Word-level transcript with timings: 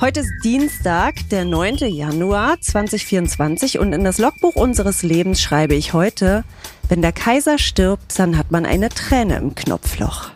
Heute 0.00 0.20
ist 0.20 0.32
Dienstag, 0.42 1.14
der 1.30 1.44
9. 1.44 1.76
Januar 1.88 2.60
2024 2.60 3.78
und 3.78 3.92
in 3.92 4.02
das 4.02 4.18
Logbuch 4.18 4.56
unseres 4.56 5.04
Lebens 5.04 5.40
schreibe 5.40 5.74
ich 5.76 5.92
heute, 5.92 6.42
wenn 6.88 7.00
der 7.00 7.12
Kaiser 7.12 7.58
stirbt, 7.58 8.18
dann 8.18 8.36
hat 8.36 8.50
man 8.50 8.66
eine 8.66 8.88
Träne 8.88 9.36
im 9.36 9.54
Knopfloch. 9.54 10.30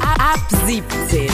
Ab 0.00 0.40
17. 0.66 1.28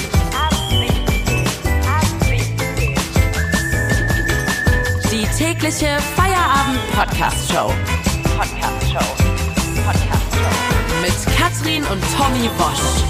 Die 5.11 5.27
tägliche 5.37 5.99
Feierabend-Podcast-Show. 6.17 7.71
Podcast-Show. 8.39 8.99
Podcast-Show. 9.85 10.18
Mit 11.03 11.37
Katrin 11.37 11.83
und 11.85 12.03
Tommy 12.17 12.49
Bosch. 12.59 13.05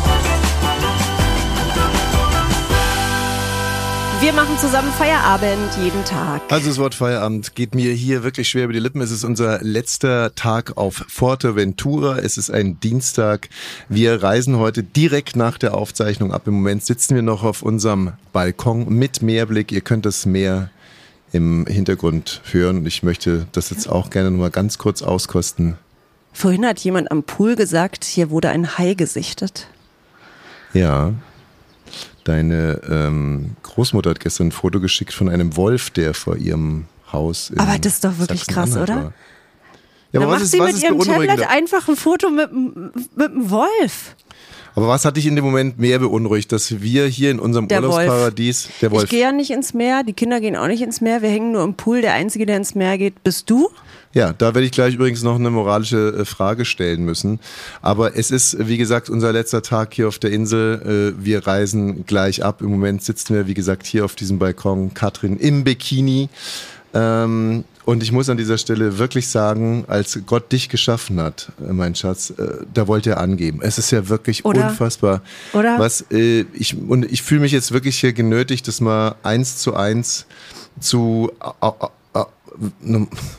Wir 4.20 4.32
machen 4.32 4.58
zusammen 4.58 4.90
Feierabend 4.92 5.76
jeden 5.80 6.04
Tag. 6.04 6.42
Also 6.50 6.68
das 6.68 6.78
Wort 6.78 6.94
Feierabend 6.94 7.54
geht 7.54 7.74
mir 7.76 7.92
hier 7.92 8.24
wirklich 8.24 8.48
schwer 8.48 8.64
über 8.64 8.72
die 8.72 8.80
Lippen. 8.80 9.00
Es 9.00 9.12
ist 9.12 9.22
unser 9.22 9.62
letzter 9.62 10.34
Tag 10.34 10.76
auf 10.76 11.04
Forteventura. 11.08 12.18
Es 12.18 12.36
ist 12.36 12.50
ein 12.50 12.80
Dienstag. 12.80 13.48
Wir 13.88 14.22
reisen 14.22 14.58
heute 14.58 14.82
direkt 14.82 15.36
nach 15.36 15.56
der 15.56 15.74
Aufzeichnung 15.74 16.32
ab. 16.32 16.48
Im 16.48 16.54
Moment 16.54 16.84
sitzen 16.84 17.14
wir 17.14 17.22
noch 17.22 17.44
auf 17.44 17.62
unserem 17.62 18.12
Balkon 18.32 18.92
mit 18.92 19.22
Meerblick. 19.22 19.70
Ihr 19.70 19.82
könnt 19.82 20.04
das 20.04 20.26
Meer 20.26 20.70
im 21.32 21.64
Hintergrund 21.66 22.42
hören. 22.50 22.78
Und 22.78 22.86
ich 22.86 23.02
möchte 23.02 23.46
das 23.52 23.70
jetzt 23.70 23.88
auch 23.88 24.10
gerne 24.10 24.30
nur 24.30 24.40
mal 24.40 24.50
ganz 24.50 24.78
kurz 24.78 25.00
auskosten. 25.02 25.76
Vorhin 26.38 26.64
hat 26.64 26.78
jemand 26.78 27.10
am 27.10 27.24
Pool 27.24 27.56
gesagt, 27.56 28.04
hier 28.04 28.30
wurde 28.30 28.50
ein 28.50 28.78
Hai 28.78 28.94
gesichtet. 28.94 29.66
Ja. 30.72 31.12
Deine 32.22 32.80
ähm, 32.88 33.56
Großmutter 33.64 34.10
hat 34.10 34.20
gestern 34.20 34.46
ein 34.46 34.52
Foto 34.52 34.78
geschickt 34.78 35.12
von 35.12 35.28
einem 35.28 35.56
Wolf, 35.56 35.90
der 35.90 36.14
vor 36.14 36.36
ihrem 36.36 36.84
Haus. 37.12 37.50
in 37.50 37.58
Aber 37.58 37.76
das 37.80 37.94
ist 37.94 38.04
doch 38.04 38.18
wirklich 38.18 38.46
krass, 38.46 38.76
oder? 38.76 38.94
war. 38.94 39.12
Ja, 40.12 40.20
Dann 40.20 40.30
macht 40.30 40.42
ist, 40.42 40.52
sie 40.52 40.60
mit 40.60 40.74
ist 40.74 40.84
ihrem 40.84 41.00
Tablet 41.00 41.42
einfach 41.48 41.88
ein 41.88 41.96
Foto 41.96 42.30
mit, 42.30 42.52
mit 42.52 43.32
dem 43.32 43.50
Wolf. 43.50 44.14
Aber 44.76 44.86
was 44.86 45.04
hat 45.04 45.16
dich 45.16 45.26
in 45.26 45.34
dem 45.34 45.44
Moment 45.44 45.80
mehr 45.80 45.98
beunruhigt, 45.98 46.52
dass 46.52 46.80
wir 46.80 47.06
hier 47.08 47.32
in 47.32 47.40
unserem 47.40 47.66
Der 47.66 47.82
Wolf. 47.82 47.94
Urlaubsparadies, 47.94 48.68
der 48.80 48.90
Ich 48.90 48.94
Wolf, 48.94 49.10
gehe 49.10 49.22
ja 49.22 49.32
nicht 49.32 49.50
ins 49.50 49.74
Meer, 49.74 50.04
die 50.04 50.12
Kinder 50.12 50.40
gehen 50.40 50.54
auch 50.54 50.68
nicht 50.68 50.82
ins 50.82 51.00
Meer, 51.00 51.20
wir 51.20 51.30
hängen 51.30 51.50
nur 51.50 51.64
im 51.64 51.74
Pool. 51.74 52.00
Der 52.00 52.12
Einzige, 52.12 52.46
der 52.46 52.58
ins 52.58 52.76
Meer 52.76 52.96
geht, 52.96 53.24
bist 53.24 53.50
du. 53.50 53.70
Ja, 54.14 54.32
da 54.32 54.54
werde 54.54 54.64
ich 54.64 54.72
gleich 54.72 54.94
übrigens 54.94 55.22
noch 55.22 55.36
eine 55.36 55.50
moralische 55.50 56.20
äh, 56.20 56.24
Frage 56.24 56.64
stellen 56.64 57.04
müssen. 57.04 57.40
Aber 57.82 58.16
es 58.16 58.30
ist, 58.30 58.56
wie 58.66 58.78
gesagt, 58.78 59.10
unser 59.10 59.32
letzter 59.32 59.62
Tag 59.62 59.92
hier 59.94 60.08
auf 60.08 60.18
der 60.18 60.32
Insel. 60.32 61.14
Äh, 61.18 61.24
Wir 61.24 61.46
reisen 61.46 62.06
gleich 62.06 62.42
ab. 62.42 62.62
Im 62.62 62.70
Moment 62.70 63.02
sitzen 63.02 63.34
wir, 63.34 63.46
wie 63.46 63.54
gesagt, 63.54 63.86
hier 63.86 64.04
auf 64.04 64.14
diesem 64.14 64.38
Balkon, 64.38 64.94
Katrin 64.94 65.36
im 65.36 65.62
Bikini. 65.62 66.30
Ähm, 66.94 67.64
und 67.84 68.02
ich 68.02 68.12
muss 68.12 68.28
an 68.28 68.38
dieser 68.38 68.56
Stelle 68.56 68.98
wirklich 68.98 69.28
sagen, 69.28 69.84
als 69.88 70.18
Gott 70.26 70.52
dich 70.52 70.70
geschaffen 70.70 71.20
hat, 71.20 71.52
äh, 71.60 71.72
mein 71.72 71.94
Schatz, 71.94 72.32
da 72.72 72.88
wollte 72.88 73.10
er 73.10 73.20
angeben. 73.20 73.60
Es 73.62 73.76
ist 73.76 73.90
ja 73.90 74.08
wirklich 74.08 74.44
Oder? 74.44 74.70
unfassbar. 74.70 75.22
Oder? 75.52 75.78
Was 75.78 76.06
ich 76.10 76.76
und 76.76 77.04
ich 77.10 77.22
fühle 77.22 77.42
mich 77.42 77.52
jetzt 77.52 77.72
wirklich 77.72 77.98
hier 78.00 78.14
genötigt, 78.14 78.68
das 78.68 78.80
mal 78.80 79.16
eins 79.22 79.58
zu 79.58 79.74
eins 79.74 80.26
zu 80.80 81.30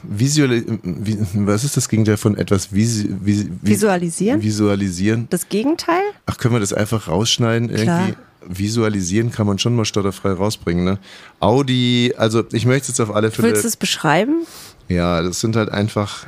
wie, 0.03 1.17
was 1.33 1.63
ist 1.63 1.77
das 1.77 1.89
Gegenteil 1.89 2.17
von 2.17 2.37
etwas 2.37 2.73
visi, 2.73 3.09
visi, 3.21 3.45
vi- 3.45 3.67
Visualisieren? 3.69 4.41
Visualisieren. 4.41 5.27
Das 5.29 5.49
Gegenteil? 5.49 6.01
Ach, 6.25 6.37
können 6.37 6.53
wir 6.55 6.59
das 6.59 6.73
einfach 6.73 7.07
rausschneiden 7.07 7.69
Klar. 7.73 8.07
irgendwie? 8.07 8.17
Visualisieren 8.47 9.31
kann 9.31 9.45
man 9.47 9.59
schon 9.59 9.75
mal 9.75 9.83
stotterfrei 9.83 10.31
rausbringen, 10.31 10.85
ne? 10.85 10.97
Audi, 11.41 12.13
also 12.17 12.43
ich 12.53 12.65
möchte 12.65 12.87
jetzt 12.87 12.99
auf 13.01 13.13
alle 13.13 13.31
Fälle. 13.31 13.49
Willst 13.49 13.63
du 13.65 13.67
es 13.67 13.75
beschreiben? 13.75 14.45
Ja, 14.87 15.21
das 15.21 15.41
sind 15.41 15.57
halt 15.57 15.69
einfach 15.69 16.25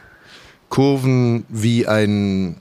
Kurven 0.67 1.45
wie 1.47 1.87
ein 1.87 2.57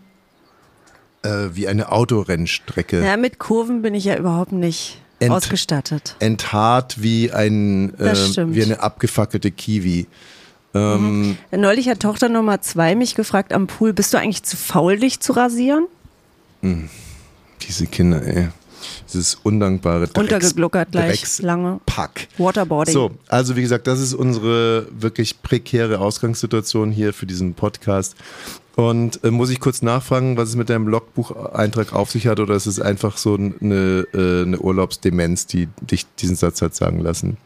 äh, 1.22 1.48
wie 1.52 1.66
eine 1.66 1.90
Autorennstrecke. 1.90 3.04
Ja, 3.04 3.16
mit 3.16 3.38
Kurven 3.40 3.82
bin 3.82 3.94
ich 3.94 4.04
ja 4.04 4.16
überhaupt 4.16 4.52
nicht 4.52 5.00
Ent- 5.20 5.30
ausgestattet. 5.32 6.16
Enthaart 6.18 7.02
wie 7.02 7.30
ein 7.32 7.94
äh, 7.98 8.14
wie 8.54 8.62
eine 8.64 8.80
abgefackelte 8.80 9.50
Kiwi. 9.50 10.06
Ähm, 10.74 11.36
Neulich 11.50 11.88
hat 11.88 12.00
Tochter 12.00 12.28
Nummer 12.28 12.60
zwei 12.62 12.94
mich 12.94 13.14
gefragt 13.14 13.52
am 13.52 13.66
Pool, 13.66 13.92
bist 13.92 14.14
du 14.14 14.18
eigentlich 14.18 14.42
zu 14.44 14.56
faul, 14.56 14.98
dich 14.98 15.20
zu 15.20 15.32
rasieren? 15.32 15.86
Diese 16.62 17.86
Kinder, 17.86 18.22
ey. 18.22 18.48
Dieses 19.12 19.36
undankbare 19.36 20.06
Drecks, 20.06 20.18
Untergegluckert 20.18 20.92
gleich, 20.92 21.20
Drecks 21.20 21.42
lange. 21.42 21.80
Pack. 21.86 22.28
Waterboarding. 22.38 22.94
So, 22.94 23.10
also 23.28 23.56
wie 23.56 23.62
gesagt, 23.62 23.86
das 23.86 24.00
ist 24.00 24.14
unsere 24.14 24.86
wirklich 24.90 25.42
prekäre 25.42 25.98
Ausgangssituation 25.98 26.90
hier 26.90 27.12
für 27.12 27.26
diesen 27.26 27.54
Podcast. 27.54 28.16
Und 28.76 29.22
äh, 29.24 29.30
muss 29.30 29.50
ich 29.50 29.60
kurz 29.60 29.82
nachfragen, 29.82 30.36
was 30.36 30.50
es 30.50 30.56
mit 30.56 30.70
deinem 30.70 30.88
Logbucheintrag 30.88 31.92
auf 31.92 32.10
sich 32.10 32.26
hat 32.26 32.40
oder 32.40 32.54
ist 32.54 32.66
es 32.66 32.80
einfach 32.80 33.16
so 33.18 33.34
eine, 33.34 34.06
äh, 34.14 34.42
eine 34.42 34.58
Urlaubsdemenz, 34.58 35.46
die 35.46 35.68
dich 35.82 36.06
diesen 36.14 36.36
Satz 36.36 36.62
hat 36.62 36.74
sagen 36.74 37.00
lassen? 37.00 37.36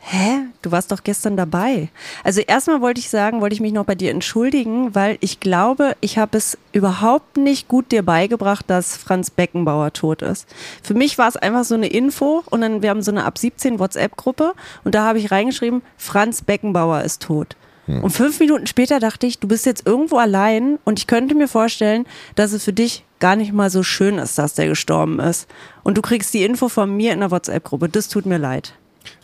Hä? 0.00 0.46
Du 0.62 0.70
warst 0.70 0.92
doch 0.92 1.02
gestern 1.02 1.36
dabei. 1.36 1.88
Also 2.24 2.40
erstmal 2.40 2.80
wollte 2.80 3.00
ich 3.00 3.10
sagen, 3.10 3.40
wollte 3.40 3.54
ich 3.54 3.60
mich 3.60 3.72
noch 3.72 3.84
bei 3.84 3.94
dir 3.94 4.10
entschuldigen, 4.10 4.94
weil 4.94 5.18
ich 5.20 5.40
glaube, 5.40 5.96
ich 6.00 6.18
habe 6.18 6.38
es 6.38 6.56
überhaupt 6.72 7.36
nicht 7.36 7.68
gut 7.68 7.90
dir 7.92 8.02
beigebracht, 8.02 8.64
dass 8.68 8.96
Franz 8.96 9.30
Beckenbauer 9.30 9.92
tot 9.92 10.22
ist. 10.22 10.48
Für 10.82 10.94
mich 10.94 11.18
war 11.18 11.28
es 11.28 11.36
einfach 11.36 11.64
so 11.64 11.74
eine 11.74 11.88
Info 11.88 12.42
und 12.48 12.60
dann 12.60 12.82
wir 12.82 12.90
haben 12.90 13.02
so 13.02 13.10
eine 13.10 13.24
ab 13.24 13.38
17 13.38 13.78
WhatsApp-Gruppe 13.78 14.54
und 14.84 14.94
da 14.94 15.04
habe 15.04 15.18
ich 15.18 15.30
reingeschrieben, 15.30 15.82
Franz 15.96 16.42
Beckenbauer 16.42 17.02
ist 17.02 17.22
tot. 17.22 17.56
Und 17.88 18.10
fünf 18.10 18.38
Minuten 18.38 18.66
später 18.66 19.00
dachte 19.00 19.26
ich, 19.26 19.40
du 19.40 19.48
bist 19.48 19.66
jetzt 19.66 19.86
irgendwo 19.86 20.16
allein 20.16 20.78
und 20.84 21.00
ich 21.00 21.08
könnte 21.08 21.34
mir 21.34 21.48
vorstellen, 21.48 22.06
dass 22.36 22.52
es 22.52 22.64
für 22.64 22.72
dich 22.72 23.04
gar 23.18 23.34
nicht 23.34 23.52
mal 23.52 23.70
so 23.70 23.82
schön 23.82 24.18
ist, 24.18 24.38
dass 24.38 24.54
der 24.54 24.68
gestorben 24.68 25.18
ist. 25.18 25.48
Und 25.82 25.98
du 25.98 26.02
kriegst 26.02 26.32
die 26.32 26.44
Info 26.44 26.68
von 26.68 26.96
mir 26.96 27.12
in 27.12 27.20
der 27.20 27.32
WhatsApp-Gruppe. 27.32 27.88
Das 27.88 28.08
tut 28.08 28.24
mir 28.24 28.38
leid. 28.38 28.74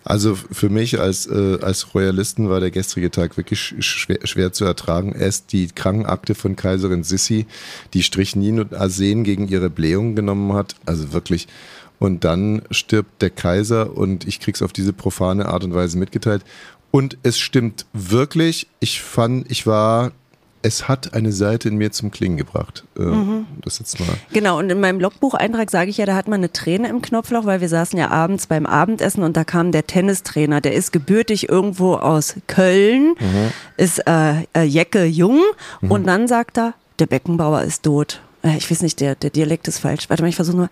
Also 0.04 0.34
für 0.34 0.68
mich 0.70 0.98
als, 1.00 1.26
äh, 1.26 1.58
als 1.60 1.94
Royalisten 1.94 2.48
war 2.48 2.60
der 2.60 2.70
gestrige 2.70 3.10
Tag 3.10 3.36
wirklich 3.36 3.58
sch- 3.60 3.82
schwer, 3.82 4.18
schwer 4.24 4.52
zu 4.52 4.64
ertragen. 4.64 5.12
Erst 5.12 5.52
die 5.52 5.68
Krankenakte 5.68 6.34
von 6.34 6.56
Kaiserin 6.56 7.02
Sissi, 7.04 7.46
die 7.94 8.02
Strychnin 8.02 8.60
und 8.60 8.74
Arsen 8.74 9.24
gegen 9.24 9.48
ihre 9.48 9.70
Blähung 9.70 10.14
genommen 10.14 10.52
hat. 10.54 10.74
Also 10.86 11.12
wirklich. 11.12 11.48
Und 11.98 12.24
dann 12.24 12.62
stirbt 12.70 13.22
der 13.22 13.30
Kaiser 13.30 13.96
und 13.96 14.26
ich 14.26 14.40
krieg's 14.40 14.62
auf 14.62 14.72
diese 14.72 14.92
profane 14.92 15.46
Art 15.46 15.64
und 15.64 15.74
Weise 15.74 15.98
mitgeteilt. 15.98 16.44
Und 16.90 17.18
es 17.22 17.38
stimmt 17.38 17.86
wirklich. 17.92 18.66
Ich 18.80 19.02
fand, 19.02 19.50
ich 19.50 19.66
war, 19.66 20.12
es 20.62 20.88
hat 20.88 21.14
eine 21.14 21.32
Seite 21.32 21.68
in 21.68 21.76
mir 21.76 21.92
zum 21.92 22.10
Klingen 22.10 22.36
gebracht. 22.36 22.84
Äh, 22.98 23.02
Das 23.62 23.78
jetzt 23.78 23.98
mal. 24.00 24.08
Genau, 24.32 24.58
und 24.58 24.70
in 24.70 24.80
meinem 24.80 25.00
Logbucheintrag 25.00 25.70
sage 25.70 25.90
ich 25.90 25.98
ja, 25.98 26.06
da 26.06 26.14
hat 26.16 26.28
man 26.28 26.40
eine 26.40 26.52
Träne 26.52 26.88
im 26.88 27.00
Knopfloch, 27.02 27.44
weil 27.46 27.60
wir 27.60 27.68
saßen 27.68 27.98
ja 27.98 28.10
abends 28.10 28.46
beim 28.46 28.66
Abendessen 28.66 29.22
und 29.22 29.36
da 29.36 29.44
kam 29.44 29.72
der 29.72 29.86
Tennistrainer, 29.86 30.60
der 30.60 30.74
ist 30.74 30.92
gebürtig 30.92 31.48
irgendwo 31.48 31.94
aus 31.94 32.34
Köln, 32.46 33.14
ist 33.76 34.00
äh, 34.06 34.42
äh, 34.54 34.62
Jecke 34.64 35.04
Jung 35.04 35.40
und 35.80 36.06
dann 36.06 36.26
sagt 36.28 36.58
er, 36.58 36.74
der 36.98 37.06
Beckenbauer 37.06 37.62
ist 37.62 37.84
tot. 37.84 38.20
Äh, 38.42 38.56
ich 38.56 38.70
weiß 38.70 38.82
nicht, 38.82 39.00
der, 39.00 39.14
der 39.14 39.30
Dialekt 39.30 39.68
ist 39.68 39.78
falsch. 39.78 40.08
Warte 40.10 40.22
mal, 40.22 40.28
ich 40.28 40.36
versuche 40.36 40.56
nur, 40.56 40.70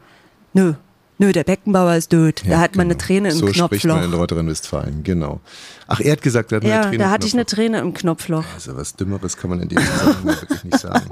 nö, 0.52 0.74
nö, 1.18 1.32
der 1.32 1.44
Beckenbauer 1.44 1.94
ist 1.96 2.12
da 2.12 2.30
Ja, 2.44 2.58
hat 2.60 2.76
man 2.76 2.86
eine 2.86 2.94
genau. 2.94 3.06
Träne 3.06 3.28
im 3.30 3.34
so 3.36 3.46
spricht 3.52 3.58
man 3.60 3.70
in 3.70 3.80
Knopfloch. 3.80 4.18
Nordrhein-Westfalen, 4.18 5.02
genau. 5.02 5.40
Ach, 5.86 6.00
er 6.00 6.12
hat 6.12 6.22
gesagt, 6.22 6.52
er 6.52 6.56
hat 6.56 6.64
eine 6.64 6.72
Ja, 6.72 6.82
Träne 6.82 6.98
da 6.98 7.04
im 7.04 7.10
hatte 7.10 7.26
ich 7.26 7.32
eine 7.34 7.44
Knopfloch. 7.44 7.56
Träne 7.56 7.78
im 7.78 7.94
Knopfloch. 7.94 8.44
Also 8.54 8.76
was 8.76 8.94
Dümmeres 8.96 9.36
kann 9.36 9.50
man 9.50 9.60
in 9.60 9.68
dem 9.68 9.78
Zusammenhang 9.78 10.24
wirklich 10.40 10.64
nicht 10.64 10.78
sagen. 10.78 11.10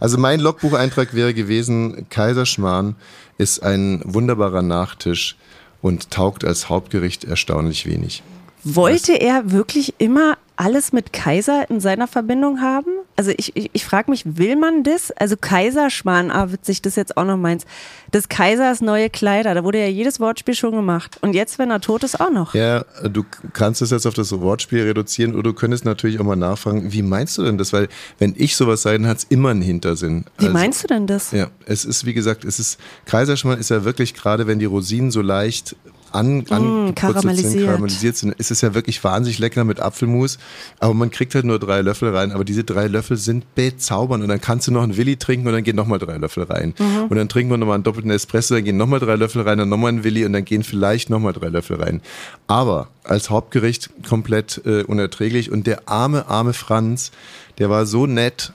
Also 0.00 0.18
mein 0.18 0.40
Logbucheintrag 0.40 1.14
wäre 1.14 1.32
gewesen, 1.34 2.06
Kaiserschmarrn 2.10 2.96
ist 3.38 3.62
ein 3.62 4.02
wunderbarer 4.04 4.62
Nachtisch 4.62 5.36
und 5.82 6.10
taugt 6.10 6.44
als 6.44 6.68
Hauptgericht 6.68 7.24
erstaunlich 7.24 7.86
wenig. 7.86 8.22
Wollte 8.64 9.12
er 9.20 9.52
wirklich 9.52 9.94
immer 9.98 10.36
alles 10.56 10.92
mit 10.92 11.12
Kaiser 11.12 11.68
in 11.70 11.80
seiner 11.80 12.06
Verbindung 12.06 12.60
haben? 12.60 12.90
Also 13.16 13.30
ich, 13.36 13.54
ich, 13.56 13.70
ich 13.72 13.84
frage 13.84 14.10
mich, 14.10 14.36
will 14.38 14.56
man 14.56 14.82
das? 14.82 15.10
Also 15.12 15.36
Kaiserschmarrn, 15.36 16.30
ah 16.30 16.52
witzig, 16.52 16.82
das 16.82 16.92
ist 16.92 16.96
jetzt 16.96 17.16
auch 17.16 17.24
noch 17.24 17.36
meins. 17.36 17.64
Des 18.12 18.28
Kaisers 18.28 18.80
neue 18.80 19.10
Kleider, 19.10 19.54
da 19.54 19.64
wurde 19.64 19.78
ja 19.80 19.86
jedes 19.86 20.20
Wortspiel 20.20 20.54
schon 20.54 20.72
gemacht. 20.72 21.18
Und 21.22 21.34
jetzt, 21.34 21.58
wenn 21.58 21.70
er 21.70 21.80
tot 21.80 22.02
ist, 22.04 22.20
auch 22.20 22.30
noch. 22.30 22.54
Ja, 22.54 22.84
du 23.08 23.24
kannst 23.52 23.82
es 23.82 23.90
jetzt 23.90 24.06
auf 24.06 24.14
das 24.14 24.32
Wortspiel 24.38 24.82
reduzieren 24.82 25.34
oder 25.34 25.44
du 25.50 25.52
könntest 25.54 25.84
natürlich 25.84 26.18
auch 26.20 26.24
mal 26.24 26.36
nachfragen, 26.36 26.92
wie 26.92 27.02
meinst 27.02 27.38
du 27.38 27.42
denn 27.44 27.58
das? 27.58 27.72
Weil 27.72 27.88
wenn 28.18 28.34
ich 28.36 28.56
sowas 28.56 28.82
sage, 28.82 28.98
dann 28.98 29.08
hat 29.08 29.18
es 29.18 29.24
immer 29.24 29.50
einen 29.50 29.62
Hintersinn. 29.62 30.24
Wie 30.38 30.46
Also- 30.46 30.52
meinst 30.58 30.82
du 30.84 30.88
denn 30.88 31.06
das? 31.06 31.32
Ja, 31.32 31.48
es 31.66 31.84
ist 31.84 32.06
wie 32.06 32.14
gesagt, 32.14 32.44
es 32.44 32.58
ist 32.58 32.78
Kaiserschmarrn 33.06 33.58
ist 33.58 33.70
ja 33.70 33.84
wirklich 33.84 34.14
gerade, 34.14 34.46
wenn 34.46 34.58
die 34.58 34.64
Rosinen 34.64 35.10
so 35.10 35.22
leicht 35.22 35.76
an, 36.12 36.38
mm, 36.38 36.94
karamellisiert. 36.94 37.66
karamellisiert 37.66 38.16
sind, 38.16 38.34
ist 38.34 38.50
es 38.50 38.60
ja 38.60 38.74
wirklich 38.74 39.02
wahnsinnig 39.02 39.38
lecker 39.38 39.64
mit 39.64 39.80
Apfelmus. 39.80 40.38
Aber 40.78 40.94
man 40.94 41.10
kriegt 41.10 41.34
halt 41.34 41.44
nur 41.44 41.58
drei 41.58 41.80
Löffel 41.82 42.14
rein. 42.14 42.32
Aber 42.32 42.44
diese 42.44 42.64
drei 42.64 42.86
Löffel 42.86 43.16
sind 43.16 43.54
bezaubernd. 43.54 44.22
Und 44.22 44.28
dann 44.28 44.40
kannst 44.40 44.66
du 44.68 44.72
noch 44.72 44.82
einen 44.82 44.96
Willi 44.96 45.16
trinken 45.16 45.46
und 45.46 45.52
dann 45.52 45.64
gehen 45.64 45.76
nochmal 45.76 45.98
drei 45.98 46.16
Löffel 46.16 46.44
rein. 46.44 46.74
Mhm. 46.78 47.06
Und 47.08 47.16
dann 47.16 47.28
trinken 47.28 47.52
wir 47.52 47.58
nochmal 47.58 47.76
einen 47.76 47.84
doppelten 47.84 48.10
Espresso, 48.10 48.54
dann 48.54 48.64
gehen 48.64 48.76
nochmal 48.76 49.00
drei 49.00 49.16
Löffel 49.16 49.42
rein, 49.42 49.58
dann 49.58 49.68
nochmal 49.68 49.90
einen 49.90 50.04
Willi 50.04 50.24
und 50.24 50.32
dann 50.32 50.44
gehen 50.44 50.62
vielleicht 50.62 51.10
nochmal 51.10 51.32
drei 51.32 51.48
Löffel 51.48 51.76
rein. 51.76 52.00
Aber 52.46 52.88
als 53.04 53.30
Hauptgericht 53.30 53.90
komplett 54.08 54.62
äh, 54.64 54.82
unerträglich. 54.82 55.50
Und 55.50 55.66
der 55.66 55.88
arme, 55.88 56.28
arme 56.28 56.52
Franz, 56.52 57.12
der 57.58 57.70
war 57.70 57.86
so 57.86 58.06
nett 58.06 58.52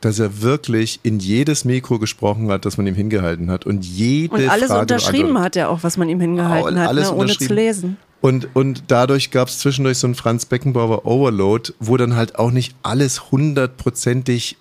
dass 0.00 0.18
er 0.18 0.42
wirklich 0.42 1.00
in 1.02 1.18
jedes 1.18 1.64
Mikro 1.64 1.98
gesprochen 1.98 2.50
hat, 2.50 2.64
das 2.64 2.76
man 2.76 2.86
ihm 2.86 2.94
hingehalten 2.94 3.50
hat 3.50 3.66
und 3.66 3.84
jede 3.84 4.34
Und 4.34 4.48
alles 4.48 4.68
Frage 4.68 4.80
unterschrieben 4.80 5.38
hat 5.38 5.56
er 5.56 5.70
auch, 5.70 5.82
was 5.82 5.96
man 5.96 6.08
ihm 6.08 6.20
hingehalten 6.20 6.78
hat, 6.78 6.88
alles 6.88 7.10
ne, 7.10 7.16
ohne 7.16 7.36
zu 7.36 7.52
lesen. 7.52 7.96
Und, 8.20 8.54
und 8.54 8.84
dadurch 8.88 9.30
gab 9.30 9.48
es 9.48 9.60
zwischendurch 9.60 9.98
so 9.98 10.06
einen 10.06 10.14
Franz 10.14 10.44
Beckenbauer 10.44 11.06
Overload, 11.06 11.72
wo 11.80 11.96
dann 11.96 12.16
halt 12.16 12.38
auch 12.38 12.50
nicht 12.50 12.74
alles 12.82 13.30
hundertprozentig 13.30 14.56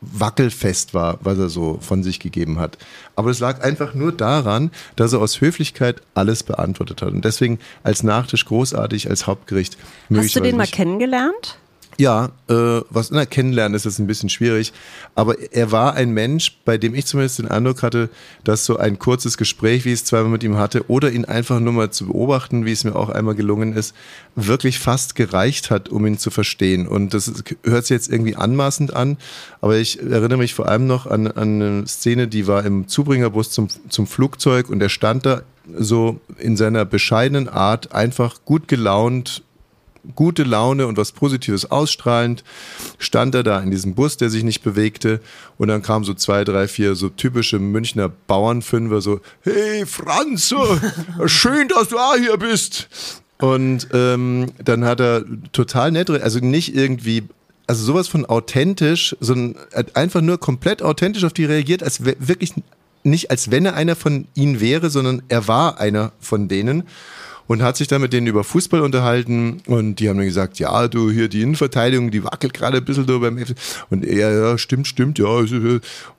wackelfest 0.00 0.94
war, 0.94 1.18
was 1.22 1.38
er 1.38 1.48
so 1.48 1.78
von 1.80 2.02
sich 2.02 2.18
gegeben 2.18 2.58
hat. 2.58 2.78
Aber 3.16 3.30
es 3.30 3.38
lag 3.40 3.62
einfach 3.62 3.94
nur 3.94 4.12
daran, 4.12 4.70
dass 4.96 5.12
er 5.12 5.20
aus 5.20 5.40
Höflichkeit 5.40 6.02
alles 6.14 6.42
beantwortet 6.42 7.02
hat. 7.02 7.12
Und 7.12 7.24
deswegen 7.24 7.58
als 7.82 8.02
Nachtisch 8.02 8.44
großartig, 8.46 9.10
als 9.10 9.26
Hauptgericht. 9.26 9.76
Hast 10.12 10.34
du 10.34 10.40
den 10.40 10.56
mal 10.56 10.66
kennengelernt? 10.66 11.58
Ja, 11.96 12.30
äh, 12.48 12.80
was 12.90 13.10
na, 13.10 13.24
kennenlernen 13.24 13.76
ist 13.76 13.84
jetzt 13.84 14.00
ein 14.00 14.08
bisschen 14.08 14.28
schwierig, 14.28 14.72
aber 15.14 15.36
er 15.52 15.70
war 15.70 15.94
ein 15.94 16.10
Mensch, 16.10 16.58
bei 16.64 16.76
dem 16.76 16.94
ich 16.94 17.06
zumindest 17.06 17.38
den 17.38 17.48
Eindruck 17.48 17.82
hatte, 17.82 18.10
dass 18.42 18.64
so 18.64 18.76
ein 18.78 18.98
kurzes 18.98 19.36
Gespräch, 19.38 19.84
wie 19.84 19.92
ich 19.92 20.00
es 20.00 20.04
zweimal 20.04 20.30
mit 20.30 20.42
ihm 20.42 20.56
hatte, 20.56 20.88
oder 20.88 21.12
ihn 21.12 21.24
einfach 21.24 21.60
nur 21.60 21.72
mal 21.72 21.90
zu 21.90 22.06
beobachten, 22.06 22.64
wie 22.64 22.72
es 22.72 22.82
mir 22.82 22.96
auch 22.96 23.10
einmal 23.10 23.36
gelungen 23.36 23.74
ist, 23.74 23.94
wirklich 24.34 24.80
fast 24.80 25.14
gereicht 25.14 25.70
hat, 25.70 25.88
um 25.88 26.04
ihn 26.06 26.18
zu 26.18 26.30
verstehen. 26.30 26.88
Und 26.88 27.14
das 27.14 27.28
ist, 27.28 27.44
hört 27.62 27.86
sich 27.86 27.94
jetzt 27.94 28.10
irgendwie 28.10 28.34
anmaßend 28.34 28.94
an, 28.94 29.16
aber 29.60 29.76
ich 29.76 30.00
erinnere 30.00 30.38
mich 30.38 30.54
vor 30.54 30.68
allem 30.68 30.88
noch 30.88 31.06
an, 31.06 31.28
an 31.28 31.62
eine 31.62 31.86
Szene, 31.86 32.26
die 32.26 32.48
war 32.48 32.64
im 32.64 32.88
Zubringerbus 32.88 33.52
zum, 33.52 33.68
zum 33.88 34.08
Flugzeug 34.08 34.68
und 34.68 34.82
er 34.82 34.88
stand 34.88 35.26
da 35.26 35.42
so 35.78 36.20
in 36.38 36.56
seiner 36.56 36.84
bescheidenen 36.84 37.48
Art 37.48 37.92
einfach 37.92 38.44
gut 38.44 38.68
gelaunt 38.68 39.42
gute 40.14 40.42
Laune 40.42 40.86
und 40.86 40.96
was 40.96 41.12
Positives 41.12 41.70
ausstrahlend, 41.70 42.44
stand 42.98 43.34
er 43.34 43.42
da 43.42 43.60
in 43.60 43.70
diesem 43.70 43.94
Bus, 43.94 44.16
der 44.16 44.30
sich 44.30 44.44
nicht 44.44 44.62
bewegte 44.62 45.20
und 45.58 45.68
dann 45.68 45.82
kamen 45.82 46.04
so 46.04 46.14
zwei, 46.14 46.44
drei, 46.44 46.68
vier 46.68 46.94
so 46.94 47.08
typische 47.08 47.58
Münchner 47.58 48.08
Bauernfünfer 48.08 49.00
so, 49.00 49.20
hey 49.42 49.86
Franz, 49.86 50.54
schön, 51.26 51.68
dass 51.68 51.88
du 51.88 51.98
auch 51.98 52.16
hier 52.16 52.36
bist. 52.36 52.88
Und 53.38 53.88
ähm, 53.92 54.52
dann 54.64 54.84
hat 54.84 55.00
er 55.00 55.24
total 55.52 55.90
nett, 55.90 56.08
also 56.08 56.38
nicht 56.38 56.74
irgendwie 56.74 57.24
also 57.66 57.84
sowas 57.84 58.08
von 58.08 58.26
authentisch, 58.26 59.16
sondern 59.20 59.56
einfach 59.94 60.20
nur 60.20 60.38
komplett 60.38 60.82
authentisch 60.82 61.24
auf 61.24 61.32
die 61.32 61.46
reagiert, 61.46 61.82
als 61.82 62.04
wirklich 62.04 62.52
nicht 63.04 63.30
als 63.30 63.50
wenn 63.50 63.66
er 63.66 63.74
einer 63.74 63.96
von 63.96 64.26
ihnen 64.34 64.60
wäre, 64.60 64.90
sondern 64.90 65.22
er 65.28 65.46
war 65.46 65.78
einer 65.78 66.12
von 66.20 66.48
denen 66.48 66.84
und 67.46 67.62
hat 67.62 67.76
sich 67.76 67.88
dann 67.88 68.00
mit 68.00 68.12
denen 68.12 68.26
über 68.26 68.44
Fußball 68.44 68.80
unterhalten 68.80 69.60
und 69.66 69.96
die 69.96 70.08
haben 70.08 70.16
dann 70.16 70.26
gesagt, 70.26 70.58
ja, 70.58 70.88
du 70.88 71.10
hier 71.10 71.28
die 71.28 71.42
Innenverteidigung, 71.42 72.10
die 72.10 72.24
wackelt 72.24 72.54
gerade 72.54 72.78
ein 72.78 72.84
bisschen 72.84 73.06
da 73.06 73.18
beim 73.18 73.38
FC. 73.38 73.54
Und 73.90 74.04
er, 74.04 74.32
ja, 74.32 74.58
stimmt, 74.58 74.86
stimmt, 74.86 75.18
ja. 75.18 75.26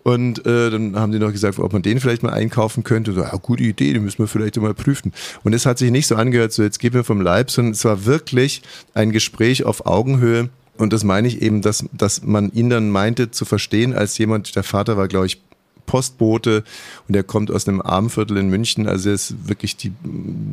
Und 0.04 0.46
äh, 0.46 0.70
dann 0.70 0.96
haben 0.98 1.12
die 1.12 1.20
noch 1.20 1.32
gesagt, 1.32 1.60
ob 1.60 1.74
man 1.74 1.82
den 1.82 2.00
vielleicht 2.00 2.24
mal 2.24 2.34
einkaufen 2.34 2.84
könnte. 2.84 3.14
So, 3.14 3.22
ja, 3.22 3.36
gute 3.42 3.64
Idee, 3.64 3.94
den 3.94 4.04
müssen 4.04 4.20
wir 4.20 4.28
vielleicht 4.28 4.58
mal 4.58 4.74
prüfen. 4.74 5.14
Und 5.44 5.54
es 5.54 5.66
hat 5.66 5.78
sich 5.78 5.92
nicht 5.92 6.08
so 6.08 6.16
angehört, 6.16 6.54
so 6.54 6.64
jetzt 6.64 6.80
gehen 6.80 6.94
wir 6.94 7.04
vom 7.04 7.22
Leib, 7.22 7.50
sondern 7.50 7.74
es 7.74 7.84
war 7.86 8.06
wirklich 8.06 8.62
ein 8.94 9.12
Gespräch 9.12 9.66
auf 9.66 9.86
Augenhöhe. 9.86 10.50
Und 10.78 10.92
das 10.92 11.04
meine 11.04 11.28
ich 11.28 11.42
eben, 11.42 11.62
dass, 11.62 11.86
dass 11.94 12.24
man 12.24 12.52
ihn 12.52 12.70
dann 12.70 12.90
meinte 12.90 13.32
zu 13.32 13.46
verstehen 13.46 13.94
als 13.94 14.18
jemand, 14.18 14.56
der 14.56 14.64
Vater 14.64 14.98
war, 14.98 15.08
glaube 15.08 15.28
ich, 15.28 15.42
Postbote 15.86 16.64
und 17.08 17.16
er 17.16 17.24
kommt 17.24 17.52
aus 17.52 17.68
einem 17.68 17.82
Armviertel 17.82 18.38
in 18.38 18.50
München. 18.50 18.88
Also 18.88 19.10
er 19.10 19.16
ist 19.16 19.48
wirklich 19.48 19.78
die, 19.78 19.92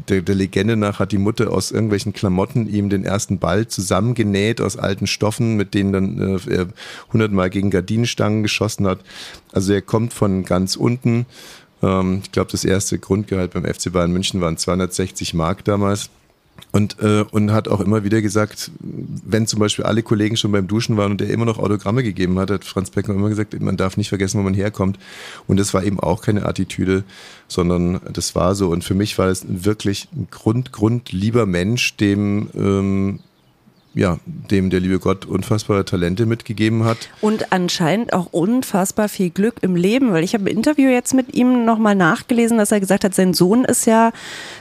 der, 0.09 0.23
der 0.23 0.35
Legende 0.35 0.77
nach 0.77 0.99
hat 0.99 1.13
die 1.13 1.19
Mutter 1.19 1.51
aus 1.51 1.71
irgendwelchen 1.71 2.13
Klamotten 2.13 2.69
ihm 2.69 2.89
den 2.89 3.05
ersten 3.05 3.39
Ball 3.39 3.67
zusammengenäht 3.67 4.61
aus 4.61 4.77
alten 4.77 5.07
Stoffen, 5.07 5.57
mit 5.57 5.75
denen 5.75 5.93
dann 5.93 6.39
äh, 6.39 6.55
er 6.55 6.67
hundertmal 7.13 7.51
gegen 7.51 7.71
Gardinenstangen 7.71 8.43
geschossen 8.43 8.87
hat. 8.87 9.01
Also 9.53 9.73
er 9.73 9.83
kommt 9.83 10.13
von 10.13 10.45
ganz 10.45 10.77
unten. 10.77 11.27
Ähm, 11.83 12.21
ich 12.23 12.33
glaube, 12.33 12.51
das 12.51 12.65
erste 12.65 12.99
Grundgehalt 12.99 13.53
beim 13.53 13.65
FC 13.65 13.93
Bayern 13.93 14.13
München 14.13 14.41
waren 14.41 14.57
260 14.57 15.35
Mark 15.35 15.65
damals. 15.65 16.11
Und, 16.71 16.99
äh, 17.01 17.25
und 17.31 17.53
hat 17.53 17.69
auch 17.69 17.81
immer 17.81 18.03
wieder 18.03 18.23
gesagt, 18.23 18.71
wenn 18.81 19.47
zum 19.47 19.61
Beispiel 19.61 19.85
alle 19.85 20.03
Kollegen 20.03 20.39
schon 20.39 20.53
beim 20.53 20.67
Duschen 20.67 20.97
waren 20.97 21.13
und 21.13 21.21
er 21.21 21.29
immer 21.29 21.45
noch 21.45 21.59
Autogramme 21.59 22.03
gegeben 22.03 22.39
hat, 22.39 22.51
hat 22.51 22.65
Franz 22.65 22.89
Beckner 22.89 23.15
immer 23.15 23.29
gesagt, 23.29 23.59
man 23.61 23.77
darf 23.77 23.99
nicht 23.99 24.09
vergessen, 24.09 24.39
wo 24.39 24.43
man 24.43 24.55
herkommt. 24.55 24.99
Und 25.47 25.61
das 25.61 25.75
war 25.75 25.85
eben 25.85 26.01
auch 26.01 26.23
keine 26.23 26.47
Attitüde, 26.47 27.05
sondern 27.47 28.01
das 28.11 28.35
war 28.35 28.55
so. 28.55 28.71
Und 28.71 28.85
für 28.85 28.95
mich 28.95 29.19
war 29.19 29.29
es 29.29 29.45
wirklich 29.47 30.09
ein 30.17 30.29
Grund, 30.31 30.73
Grund 30.73 31.13
lieber 31.13 31.45
Mensch, 31.45 31.97
dem 31.99 32.49
ähm, 32.55 33.21
ja, 33.95 34.19
dem 34.25 34.71
der 34.71 34.81
liebe 34.81 34.99
Gott 34.99 35.27
unfassbare 35.27 35.85
Talente 35.85 36.25
mitgegeben 36.27 36.85
hat. 36.85 37.11
Und 37.21 37.53
anscheinend 37.53 38.13
auch 38.13 38.27
unfassbar 38.33 39.09
viel 39.09 39.31
Glück 39.31 39.57
im 39.61 39.77
Leben, 39.77 40.13
weil 40.13 40.25
ich 40.25 40.35
habe 40.35 40.49
im 40.49 40.57
Interview 40.57 40.89
jetzt 40.89 41.15
mit 41.15 41.35
ihm 41.35 41.65
nochmal 41.65 41.95
nachgelesen, 41.95 42.59
dass 42.59 42.73
er 42.73 42.81
gesagt 42.81 43.05
hat, 43.05 43.15
sein 43.15 43.35
Sohn 43.35 43.65
ist 43.65 43.87
ja 43.87 44.13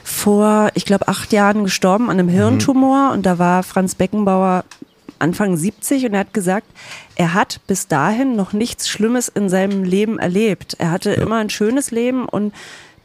vor, 0.04 0.70
ich 0.74 0.86
glaube, 0.86 1.08
acht 1.08 1.32
Jahren 1.32 1.64
gestorben 1.64 2.10
an 2.10 2.20
einem 2.20 2.28
mhm. 2.28 2.32
Hirntumor 2.32 3.08
mhm. 3.08 3.14
und 3.14 3.26
da 3.26 3.40
war 3.40 3.64
Franz 3.64 3.96
Beckenbauer 3.96 4.66
Anfang 5.20 5.56
70 5.56 6.06
und 6.06 6.14
er 6.14 6.22
hat 6.22 6.34
gesagt, 6.34 6.68
er 7.16 7.34
hat 7.34 7.62
bis 7.68 7.88
dahin 7.88 8.36
noch 8.36 8.54
nichts 8.54 8.90
Schlimmes 8.90 9.28
in 9.28 9.50
seinem 9.50 9.84
Leben 9.84 10.18
erlebt. 10.18 10.76
Er 10.80 10.90
hatte 10.90 11.12
ja. 11.12 11.22
immer 11.22 11.38
ein 11.38 11.52
schönes 11.52 11.92
Leben 11.92 12.26
und 12.26 12.54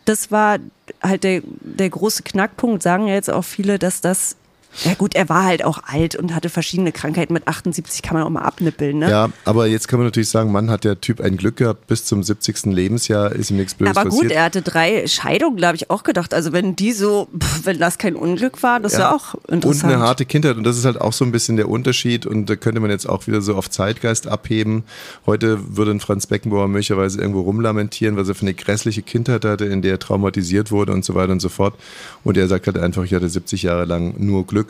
das 0.06 0.30
war 0.30 0.58
halt 1.02 1.24
der, 1.24 1.42
der 1.44 1.90
große 1.90 2.22
Knackpunkt, 2.22 2.82
sagen 2.82 3.06
ja 3.06 3.14
jetzt 3.14 3.30
auch 3.30 3.44
viele, 3.44 3.78
dass 3.78 4.00
das 4.00 4.36
ja 4.84 4.94
gut, 4.94 5.14
er 5.14 5.28
war 5.28 5.44
halt 5.44 5.64
auch 5.64 5.80
alt 5.86 6.16
und 6.16 6.34
hatte 6.34 6.48
verschiedene 6.48 6.92
Krankheiten. 6.92 7.32
Mit 7.32 7.48
78 7.48 8.02
kann 8.02 8.16
man 8.16 8.24
auch 8.24 8.30
mal 8.30 8.42
abnippeln, 8.42 8.98
ne? 8.98 9.10
Ja, 9.10 9.30
aber 9.44 9.66
jetzt 9.66 9.88
kann 9.88 9.98
man 9.98 10.06
natürlich 10.06 10.28
sagen, 10.28 10.52
Mann 10.52 10.70
hat 10.70 10.84
der 10.84 11.00
Typ 11.00 11.20
ein 11.20 11.36
Glück 11.36 11.56
gehabt, 11.56 11.86
bis 11.86 12.04
zum 12.04 12.22
70. 12.22 12.66
Lebensjahr 12.66 13.32
ist 13.32 13.50
ihm 13.50 13.56
nichts 13.56 13.74
Blödes 13.74 13.96
aber 13.96 14.08
passiert. 14.08 14.24
Aber 14.24 14.28
gut, 14.28 14.36
er 14.36 14.44
hatte 14.44 14.62
drei 14.62 15.06
Scheidungen, 15.06 15.56
glaube 15.56 15.76
ich, 15.76 15.90
auch 15.90 16.02
gedacht. 16.02 16.34
Also 16.34 16.52
wenn 16.52 16.76
die 16.76 16.92
so, 16.92 17.28
pff, 17.38 17.66
wenn 17.66 17.78
das 17.78 17.98
kein 17.98 18.16
Unglück 18.16 18.62
war, 18.62 18.80
das 18.80 18.92
ja. 18.92 18.98
wäre 19.00 19.14
auch 19.14 19.34
interessant. 19.48 19.84
Und 19.84 19.90
eine 19.92 20.02
harte 20.02 20.24
Kindheit 20.26 20.56
und 20.56 20.64
das 20.64 20.76
ist 20.76 20.84
halt 20.84 21.00
auch 21.00 21.12
so 21.12 21.24
ein 21.24 21.32
bisschen 21.32 21.56
der 21.56 21.68
Unterschied 21.68 22.26
und 22.26 22.48
da 22.50 22.56
könnte 22.56 22.80
man 22.80 22.90
jetzt 22.90 23.08
auch 23.08 23.26
wieder 23.26 23.40
so 23.40 23.54
auf 23.54 23.70
Zeitgeist 23.70 24.26
abheben. 24.26 24.84
Heute 25.24 25.76
würde 25.76 25.92
ein 25.92 26.00
Franz 26.00 26.26
Beckenbauer 26.26 26.68
möglicherweise 26.68 27.20
irgendwo 27.20 27.40
rumlamentieren, 27.42 28.16
was 28.16 28.28
er 28.28 28.34
für 28.34 28.42
eine 28.42 28.54
grässliche 28.54 29.02
Kindheit 29.02 29.44
hatte, 29.44 29.64
in 29.64 29.82
der 29.82 29.92
er 29.92 29.98
traumatisiert 29.98 30.70
wurde 30.70 30.92
und 30.92 31.04
so 31.04 31.14
weiter 31.14 31.32
und 31.32 31.40
so 31.40 31.48
fort. 31.48 31.74
Und 32.24 32.36
er 32.36 32.48
sagt 32.48 32.66
halt 32.66 32.78
einfach, 32.78 33.04
ich 33.04 33.14
hatte 33.14 33.28
70 33.28 33.62
Jahre 33.62 33.84
lang 33.84 34.14
nur 34.18 34.46
Glück. 34.46 34.65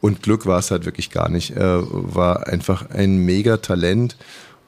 Und 0.00 0.22
Glück 0.22 0.46
war 0.46 0.58
es 0.58 0.70
halt 0.70 0.84
wirklich 0.84 1.10
gar 1.10 1.28
nicht. 1.28 1.50
Er 1.50 1.82
war 1.88 2.46
einfach 2.46 2.90
ein 2.90 3.18
Mega-Talent. 3.18 4.16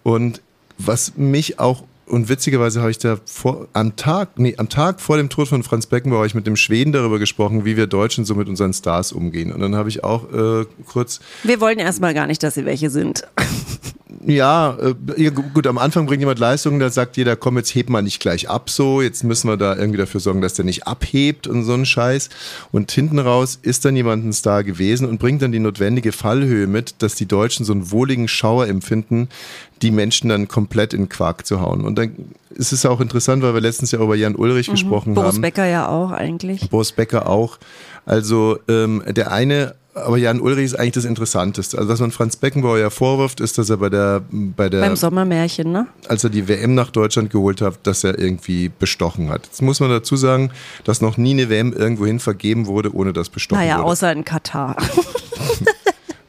Und 0.03 0.41
was 0.79 1.17
mich 1.17 1.59
auch 1.59 1.85
und 2.11 2.29
witzigerweise 2.29 2.81
habe 2.81 2.91
ich 2.91 2.99
da 2.99 3.19
vor, 3.25 3.69
am 3.73 3.97
Tag, 3.97 4.39
nee, 4.39 4.55
am 4.57 4.69
Tag 4.69 5.01
vor 5.01 5.17
dem 5.17 5.29
Tod 5.29 5.49
von 5.49 5.63
Franz 5.63 5.87
Beckenbauer 5.87 6.19
habe 6.19 6.27
ich 6.27 6.35
mit 6.35 6.47
dem 6.47 6.57
Schweden 6.57 6.93
darüber 6.93 7.19
gesprochen, 7.19 7.65
wie 7.65 7.77
wir 7.77 7.87
Deutschen 7.87 8.25
so 8.25 8.35
mit 8.35 8.49
unseren 8.49 8.73
Stars 8.73 9.13
umgehen. 9.13 9.53
Und 9.53 9.61
dann 9.61 9.77
habe 9.77 9.89
ich 9.89 10.03
auch 10.03 10.33
äh, 10.33 10.67
kurz. 10.87 11.21
Wir 11.45 11.61
wollen 11.61 11.79
erstmal 11.79 12.13
gar 12.13 12.27
nicht, 12.27 12.43
dass 12.43 12.55
sie 12.55 12.65
welche 12.65 12.91
sind. 12.91 13.23
Ja, 14.27 14.77
äh, 15.17 15.31
gut, 15.31 15.67
am 15.67 15.79
Anfang 15.79 16.07
bringt 16.07 16.21
jemand 16.21 16.39
Leistungen, 16.39 16.79
da 16.79 16.91
sagt 16.91 17.17
jeder, 17.17 17.37
komm, 17.37 17.57
jetzt 17.57 17.75
hebt 17.75 17.89
man 17.91 18.05
nicht 18.05 18.21
gleich 18.21 18.51
ab 18.51 18.69
so, 18.69 19.01
jetzt 19.01 19.25
müssen 19.25 19.49
wir 19.49 19.57
da 19.57 19.77
irgendwie 19.77 19.99
dafür 19.99 20.21
sorgen, 20.21 20.41
dass 20.41 20.55
der 20.55 20.65
nicht 20.65 20.87
abhebt 20.87 21.47
und 21.47 21.65
so 21.65 21.73
ein 21.73 21.87
Scheiß. 21.87 22.29
Und 22.73 22.91
hinten 22.91 23.19
raus 23.19 23.59
ist 23.63 23.85
dann 23.85 23.97
jemand 23.97 24.27
ein 24.27 24.33
Star 24.33 24.65
gewesen 24.65 25.09
und 25.09 25.19
bringt 25.19 25.43
dann 25.43 25.53
die 25.53 25.59
notwendige 25.59 26.13
Fallhöhe 26.13 26.67
mit, 26.67 27.03
dass 27.03 27.15
die 27.15 27.27
Deutschen 27.27 27.65
so 27.65 27.73
einen 27.73 27.91
wohligen 27.93 28.29
Schauer 28.29 28.67
empfinden, 28.67 29.29
die 29.83 29.91
Menschen 29.91 30.29
dann 30.29 30.49
komplett 30.49 30.95
in 30.95 31.09
Quark 31.09 31.47
zu 31.47 31.61
hauen. 31.61 31.83
Und 31.83 31.97
dann 31.97 32.13
ist 32.51 32.73
es 32.73 32.85
auch 32.85 33.01
interessant, 33.01 33.43
weil 33.43 33.55
wir 33.55 33.61
letztens 33.61 33.93
ja 33.93 34.01
über 34.01 34.15
Jan 34.15 34.37
Ulrich 34.37 34.69
mhm. 34.69 34.73
gesprochen 34.73 35.15
Boris 35.15 35.35
haben. 35.35 35.41
Boris 35.41 35.55
Becker 35.55 35.67
ja 35.67 35.89
auch 35.89 36.11
eigentlich. 36.11 36.69
Boris 36.71 36.93
Becker 36.93 37.29
auch. 37.29 37.59
Also 38.05 38.59
ähm, 38.69 39.03
der 39.07 39.33
eine 39.33 39.75
aber 39.93 40.19
Jan 40.19 40.41
Ulrich 40.41 40.67
ist 40.67 40.79
eigentlich 40.79 40.93
das 40.93 41.05
Interessanteste. 41.05 41.77
Also 41.77 41.91
was 41.91 42.01
man 42.01 42.13
Franz 42.13 42.37
Beckenbauer 42.37 42.79
ja 42.79 42.91
vorwirft, 42.91 43.41
ist, 43.41 43.59
dass 43.59 43.71
er 43.71 43.79
bei 43.79 43.89
der, 43.89 44.23
bei 44.31 44.69
der 44.69 44.81
beim 44.81 44.97
Sommermärchen, 44.97 45.73
ne? 45.73 45.87
Als 46.09 46.23
er 46.23 46.31
die 46.31 46.49
WM 46.49 46.75
nach 46.75 46.91
Deutschland 46.91 47.31
geholt 47.31 47.61
hat, 47.61 47.79
dass 47.85 48.05
er 48.05 48.19
irgendwie 48.19 48.69
bestochen 48.69 49.31
hat. 49.31 49.47
Jetzt 49.47 49.63
muss 49.63 49.81
man 49.81 49.91
dazu 49.91 50.17
sagen, 50.17 50.53
dass 50.85 51.01
noch 51.01 51.17
nie 51.17 51.33
eine 51.33 51.51
WM 51.51 51.73
irgendwohin 51.73 52.21
vergeben 52.21 52.67
wurde, 52.67 52.95
ohne 52.95 53.13
dass 53.13 53.29
bestochen 53.29 53.59
naja, 53.59 53.75
wurde. 53.75 53.83
Naja, 53.83 53.93
außer 53.93 54.13
in 54.13 54.25
Katar. 54.25 54.77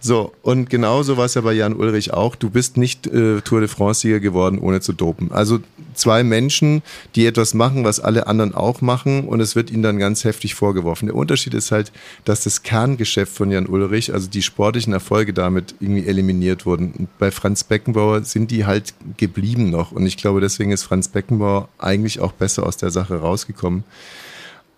So, 0.04 0.34
und 0.42 0.72
genauso 0.72 1.16
war 1.18 1.26
es 1.26 1.36
ja 1.36 1.42
bei 1.42 1.54
Jan 1.54 1.76
Ulrich 1.76 2.12
auch. 2.12 2.36
Du 2.36 2.50
bist 2.50 2.76
nicht 2.76 3.06
äh, 3.06 3.42
Tour 3.42 3.60
de 3.60 3.70
France-Sieger 3.70 4.20
geworden, 4.20 4.58
ohne 4.58 4.82
zu 4.82 4.94
dopen. 4.94 5.32
Also 5.32 5.60
zwei 5.94 6.24
Menschen, 6.24 6.82
die 7.14 7.28
etwas 7.28 7.54
machen, 7.54 7.84
was 7.84 8.00
alle 8.00 8.26
anderen 8.26 8.56
auch 8.56 8.82
machen 8.82 9.28
und 9.28 9.40
es 9.42 9.56
wird 9.56 9.70
ihnen 9.70 9.84
dann 9.84 10.00
ganz 10.00 10.24
heftig 10.24 10.56
vorgeworfen. 10.56 11.06
Der 11.06 11.16
Unterschied 11.16 11.54
ist 11.54 11.72
halt, 11.72 11.92
dass 12.26 12.44
das 12.44 12.64
Kerngeschäft 12.64 13.32
von 13.32 13.52
Jan 13.52 13.68
Ulrich, 13.68 14.12
also 14.12 14.28
die 14.28 14.42
sportlichen 14.42 14.92
Erfolge 14.92 15.34
damit 15.34 15.76
irgendwie 15.80 16.08
eliminiert 16.08 16.66
wurden. 16.66 16.94
Und 16.98 17.18
bei 17.20 17.30
Franz 17.30 17.64
Beckenbauer 17.64 18.24
sind 18.24 18.50
die 18.50 18.66
halt 18.66 18.96
geblieben 19.18 19.70
noch 19.70 19.92
und 19.92 20.08
ich 20.08 20.18
glaube, 20.18 20.42
deswegen 20.42 20.72
ist 20.72 20.82
Franz 20.82 21.10
Beckenbauer 21.10 21.70
eigentlich 21.78 22.22
auch 22.22 22.32
besser 22.32 22.66
aus 22.66 22.78
der 22.78 22.90
Sache 22.90 23.18
rausgekommen. 23.18 23.84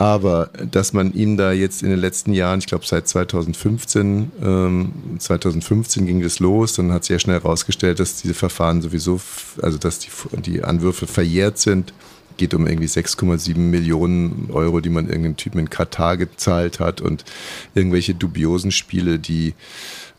Aber 0.04 0.50
dass 0.70 0.92
man 0.92 1.14
ihm 1.14 1.38
da 1.38 1.54
jetzt 1.54 1.82
in 1.82 1.90
den 1.90 1.98
letzten 1.98 2.34
Jahren, 2.34 2.60
ich 2.60 2.66
glaube 2.66 2.86
seit 2.86 3.08
2015, 3.08 4.34
ähm, 4.44 4.92
2015 5.18 6.06
ging 6.06 6.22
das 6.22 6.40
los, 6.40 6.74
dann 6.74 6.92
hat 6.92 7.06
sich 7.06 7.14
ja 7.14 7.20
schnell 7.20 7.40
herausgestellt, 7.40 8.02
dass 8.02 8.22
diese 8.22 8.34
Verfahren 8.34 8.82
sowieso, 8.82 9.22
also 9.62 9.78
dass 9.78 10.00
die, 10.00 10.10
die 10.42 10.62
Anwürfe 10.62 11.08
verjährt 11.08 11.58
sind. 11.58 11.94
Geht 12.36 12.54
um 12.54 12.68
irgendwie 12.68 12.88
6,7 12.88 13.58
Millionen 13.58 14.50
Euro, 14.52 14.82
die 14.82 14.90
man 14.90 15.06
irgendeinem 15.06 15.38
Typen 15.38 15.60
in 15.60 15.70
Katar 15.70 16.18
gezahlt 16.18 16.82
hat 16.82 17.00
und 17.00 17.24
irgendwelche 17.74 18.14
dubiosen 18.14 18.72
Spiele, 18.72 19.20
die 19.20 19.54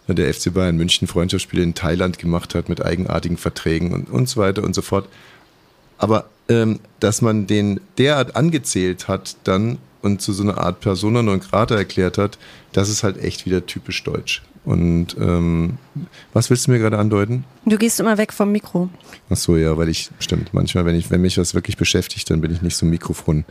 der 0.09 0.33
FC 0.33 0.55
Bayern 0.55 0.79
München 0.79 1.09
Freundschaftsspiele 1.09 1.63
in 1.63 1.75
Thailand 1.75 2.19
gemacht 2.19 2.55
hat 2.55 2.71
mit 2.71 2.83
eigenartigen 2.83 3.37
Verträgen 3.37 3.93
und, 3.93 4.09
und 4.09 4.31
so 4.31 4.41
weiter 4.41 4.65
und 4.65 4.75
so 4.75 4.81
fort. 4.81 5.11
Aber 5.99 6.25
ähm, 6.49 6.81
dass 7.01 7.23
man 7.23 7.47
den 7.47 7.81
derart 7.99 8.37
angezählt 8.37 9.09
hat 9.09 9.37
dann 9.45 9.79
und 10.03 10.21
zu 10.21 10.33
so 10.33 10.43
einer 10.43 10.59
Art 10.59 10.81
Persona 10.81 11.23
non 11.23 11.41
grata 11.41 11.75
erklärt 11.75 12.19
hat, 12.19 12.39
das 12.73 12.89
ist 12.89 13.03
halt 13.03 13.19
echt 13.19 13.47
wieder 13.47 13.65
typisch 13.67 14.03
deutsch. 14.05 14.43
Und 14.65 15.17
ähm, 15.19 15.79
was 16.33 16.49
willst 16.49 16.67
du 16.67 16.71
mir 16.71 16.79
gerade 16.79 16.99
andeuten? 16.99 17.45
Du 17.67 17.77
gehst 17.77 18.01
immer 18.01 18.17
weg 18.17 18.33
vom 18.33 18.51
Mikro. 18.51 18.89
Ach 19.29 19.37
so, 19.37 19.57
ja, 19.57 19.77
weil 19.77 19.89
ich, 19.91 20.11
stimmt, 20.19 20.55
manchmal, 20.55 20.87
wenn 20.87 20.95
ich, 20.95 21.11
wenn 21.11 21.21
mich 21.21 21.37
was 21.37 21.55
wirklich 21.55 21.77
beschäftigt, 21.77 22.31
dann 22.31 22.41
bin 22.41 22.51
ich 22.53 22.63
nicht 22.63 22.77
so 22.77 22.87
Mikrofon 22.87 23.45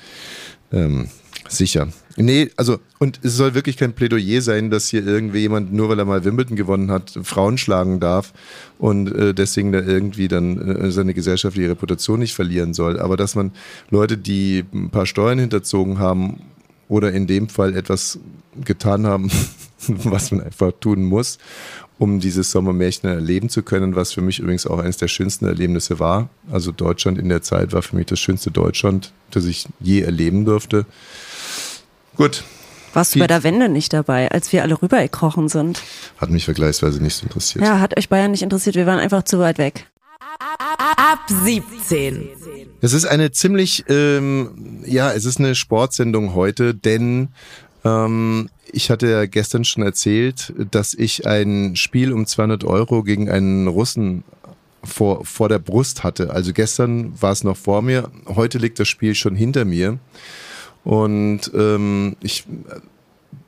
ähm, 0.72 1.10
sicher. 1.48 1.88
Nee, 2.15 2.51
also, 2.58 2.79
und 3.00 3.20
es 3.24 3.36
soll 3.36 3.55
wirklich 3.55 3.77
kein 3.77 3.93
Plädoyer 3.93 4.41
sein, 4.41 4.70
dass 4.70 4.89
hier 4.89 5.05
irgendwie 5.05 5.39
jemand, 5.39 5.74
nur 5.74 5.89
weil 5.89 5.98
er 5.98 6.05
mal 6.05 6.24
Wimbledon 6.24 6.55
gewonnen 6.55 6.91
hat, 6.91 7.17
Frauen 7.24 7.58
schlagen 7.58 8.00
darf 8.00 8.34
und 8.77 9.12
äh, 9.12 9.34
deswegen 9.34 9.72
da 9.72 9.79
irgendwie 9.79 10.27
dann 10.27 10.58
äh, 10.60 10.91
seine 10.91 11.15
gesellschaftliche 11.15 11.72
Reputation 11.72 12.20
nicht 12.20 12.36
verlieren 12.36 12.75
soll. 12.75 13.00
Aber 13.00 13.17
dass 13.17 13.34
man 13.34 13.51
Leute, 13.89 14.17
die 14.17 14.63
ein 14.74 14.91
paar 14.91 15.08
Steuern 15.08 15.39
hinterzogen 15.39 15.98
haben 15.98 16.41
oder 16.88 17.12
in 17.12 17.25
dem 17.25 17.50
Fall 17.50 17.75
etwas 17.75 18.20
getan 18.63 19.08
haben, 19.08 19.32
was 19.88 20.32
man 20.32 20.41
einfach 20.41 20.72
tun 20.79 21.03
muss, 21.03 21.39
um 21.98 22.20
dieses 22.20 22.51
Sommermärchen 22.51 23.10
erleben 23.10 23.50
zu 23.50 23.63
können, 23.63 23.96
was 23.96 24.13
für 24.13 24.22
mich 24.22 24.38
übrigens 24.38 24.67
auch 24.67 24.77
eines 24.77 24.98
der 24.98 25.08
schönsten 25.08 25.46
Erlebnisse 25.46 26.00
war. 26.00 26.29
Also 26.51 26.72
Deutschland 26.72 27.17
in 27.17 27.29
der 27.29 27.41
Zeit 27.41 27.74
war 27.74 27.82
für 27.82 27.96
mich 27.96 28.05
das 28.05 28.20
schönste 28.20 28.51
Deutschland, 28.51 29.13
das 29.32 29.46
ich 29.46 29.67
je 29.79 30.01
erleben 30.01 30.46
durfte. 30.46 30.86
Gut. 32.15 32.43
Warst 32.93 33.15
du 33.15 33.20
bei 33.20 33.27
der 33.27 33.43
Wende 33.43 33.70
nicht 33.70 33.91
dabei, 33.91 34.29
als 34.29 34.51
wir 34.53 34.62
alle 34.62 34.79
rübergekrochen 34.79 35.50
sind? 35.50 35.82
Hat 36.17 36.29
mich 36.29 36.46
vergleichsweise 36.46 37.01
nicht 37.01 37.15
so 37.15 37.25
interessiert. 37.25 37.65
Ja, 37.65 37.79
hat 37.79 37.98
euch 37.98 38.08
Bayern 38.08 38.32
nicht 38.32 38.43
interessiert, 38.43 38.75
wir 38.75 38.86
waren 38.86 39.00
einfach 39.00 39.24
zu 39.24 39.39
weit 39.39 39.58
weg. 39.58 39.88
Ab 40.77 41.20
17. 41.27 42.29
Es 42.82 42.93
ist 42.93 43.05
eine 43.05 43.32
ziemlich, 43.32 43.86
ähm, 43.88 44.84
ja, 44.86 45.12
es 45.12 45.25
ist 45.25 45.39
eine 45.39 45.55
Sportsendung 45.55 46.36
heute, 46.36 46.75
denn 46.75 47.29
ähm, 47.84 48.50
ich 48.72 48.89
hatte 48.89 49.10
ja 49.10 49.25
gestern 49.25 49.63
schon 49.63 49.84
erzählt, 49.84 50.53
dass 50.72 50.93
ich 50.93 51.25
ein 51.25 51.75
Spiel 51.75 52.13
um 52.13 52.25
200 52.25 52.63
Euro 52.63 53.03
gegen 53.03 53.29
einen 53.29 53.67
Russen 53.67 54.24
vor, 54.84 55.25
vor 55.25 55.50
der 55.50 55.60
Brust 55.60 56.03
hatte. 56.03 56.32
Also 56.32 56.53
gestern 56.53 57.20
war 57.22 57.32
es 57.32 57.43
noch 57.43 57.58
vor 57.58 57.82
mir, 57.82 58.12
heute 58.27 58.58
liegt 58.58 58.79
das 58.79 58.88
Spiel 58.88 59.15
schon 59.15 59.36
hinter 59.36 59.65
mir. 59.65 59.98
Und 60.84 61.52
ähm, 61.54 62.16
ich 62.22 62.46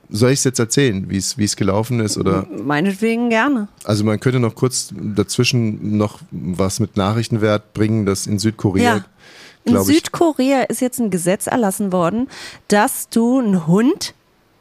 soll 0.08 0.30
ich 0.30 0.38
es 0.40 0.44
jetzt 0.44 0.58
erzählen, 0.58 1.08
wie 1.08 1.16
es 1.16 1.56
gelaufen 1.56 2.00
ist 2.00 2.16
oder? 2.16 2.46
Meinetwegen 2.50 3.30
gerne. 3.30 3.68
Also 3.84 4.04
man 4.04 4.20
könnte 4.20 4.40
noch 4.40 4.54
kurz 4.54 4.92
dazwischen 4.94 5.96
noch 5.96 6.20
was 6.30 6.80
mit 6.80 6.96
Nachrichtenwert 6.96 7.74
bringen, 7.74 8.06
dass 8.06 8.26
in 8.26 8.38
Südkorea. 8.38 8.96
Ja. 8.96 9.04
In 9.64 9.82
Südkorea 9.82 10.62
ist 10.62 10.80
jetzt 10.80 11.00
ein 11.00 11.10
Gesetz 11.10 11.48
erlassen 11.48 11.90
worden, 11.90 12.28
dass 12.68 13.08
du 13.08 13.40
einen 13.40 13.66
Hund 13.66 14.14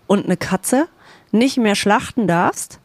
und 0.08 0.26
eine 0.26 0.38
Katze 0.38 0.88
nicht 1.32 1.58
mehr 1.58 1.76
schlachten 1.76 2.28
darfst 2.28 2.80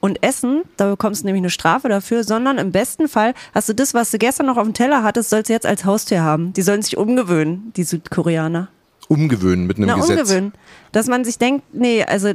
und 0.00 0.24
essen, 0.24 0.62
da 0.76 0.90
bekommst 0.90 1.22
du 1.22 1.26
nämlich 1.26 1.42
eine 1.42 1.50
Strafe 1.50 1.88
dafür, 1.88 2.24
sondern 2.24 2.58
im 2.58 2.72
besten 2.72 3.06
Fall 3.06 3.34
hast 3.54 3.68
du 3.68 3.74
das, 3.74 3.94
was 3.94 4.10
du 4.10 4.18
gestern 4.18 4.46
noch 4.46 4.56
auf 4.56 4.64
dem 4.64 4.74
Teller 4.74 5.04
hattest, 5.04 5.30
sollst 5.30 5.48
du 5.48 5.52
jetzt 5.52 5.66
als 5.66 5.84
Haustier 5.84 6.22
haben. 6.22 6.52
Die 6.54 6.62
sollen 6.62 6.82
sich 6.82 6.96
umgewöhnen, 6.96 7.72
die 7.76 7.84
Südkoreaner 7.84 8.68
umgewöhnen 9.08 9.66
mit 9.66 9.76
einem 9.76 9.88
Na, 9.88 9.94
Gesetz. 9.96 10.20
Umgewöhnen. 10.20 10.52
Dass 10.92 11.06
man 11.06 11.24
sich 11.24 11.38
denkt, 11.38 11.64
nee, 11.72 12.04
also 12.04 12.32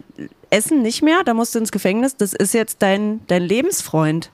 Essen 0.49 0.81
nicht 0.81 1.01
mehr, 1.01 1.23
da 1.23 1.33
musst 1.33 1.55
du 1.55 1.59
ins 1.59 1.71
Gefängnis, 1.71 2.15
das 2.15 2.33
ist 2.33 2.53
jetzt 2.53 2.81
dein, 2.81 3.21
dein 3.27 3.43
Lebensfreund. 3.43 4.31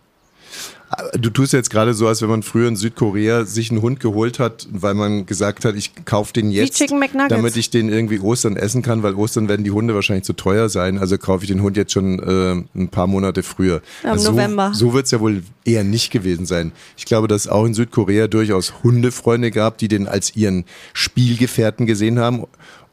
Du 1.20 1.30
tust 1.30 1.54
jetzt 1.54 1.70
gerade 1.70 1.94
so, 1.94 2.08
als 2.08 2.22
wenn 2.22 2.30
man 2.30 2.44
früher 2.44 2.68
in 2.68 2.76
Südkorea 2.76 3.46
sich 3.46 3.72
einen 3.72 3.82
Hund 3.82 4.00
geholt 4.00 4.40
hat, 4.40 4.68
weil 4.72 4.94
man 4.94 5.26
gesagt 5.26 5.66
hat, 5.66 5.76
ich 5.76 5.92
kaufe 6.06 6.34
den 6.34 6.52
jetzt, 6.52 6.84
damit 7.30 7.56
ich 7.56 7.70
den 7.70 7.90
irgendwie 7.90 8.20
Ostern 8.20 8.58
essen 8.58 8.82
kann, 8.82 9.02
weil 9.02 9.16
Ostern 9.16 9.48
werden 9.48 9.64
die 9.64 9.72
Hunde 9.72 9.96
wahrscheinlich 9.96 10.26
zu 10.26 10.34
teuer 10.34 10.70
sein. 10.70 10.98
Also 10.98 11.18
kaufe 11.18 11.46
ich 11.46 11.52
den 11.52 11.62
Hund 11.62 11.78
jetzt 11.78 11.94
schon 11.94 12.20
äh, 12.20 12.80
ein 12.80 12.90
paar 12.90 13.08
Monate 13.08 13.44
früher. 13.44 13.82
Im 14.04 14.12
also 14.12 14.32
November. 14.32 14.72
So, 14.74 14.88
so 14.88 14.94
wird 14.94 15.06
es 15.06 15.12
ja 15.12 15.20
wohl 15.20 15.44
eher 15.66 15.84
nicht 15.84 16.12
gewesen 16.12 16.46
sein. 16.46 16.72
Ich 16.98 17.06
glaube, 17.06 17.28
dass 17.28 17.46
es 17.46 17.48
auch 17.48 17.66
in 17.66 17.74
Südkorea 17.74 18.28
durchaus 18.28 18.84
Hundefreunde 18.84 19.52
gab, 19.52 19.78
die 19.78 19.88
den 19.88 20.08
als 20.08 20.36
ihren 20.36 20.66
Spielgefährten 20.94 21.86
gesehen 21.86 22.20
haben. 22.20 22.44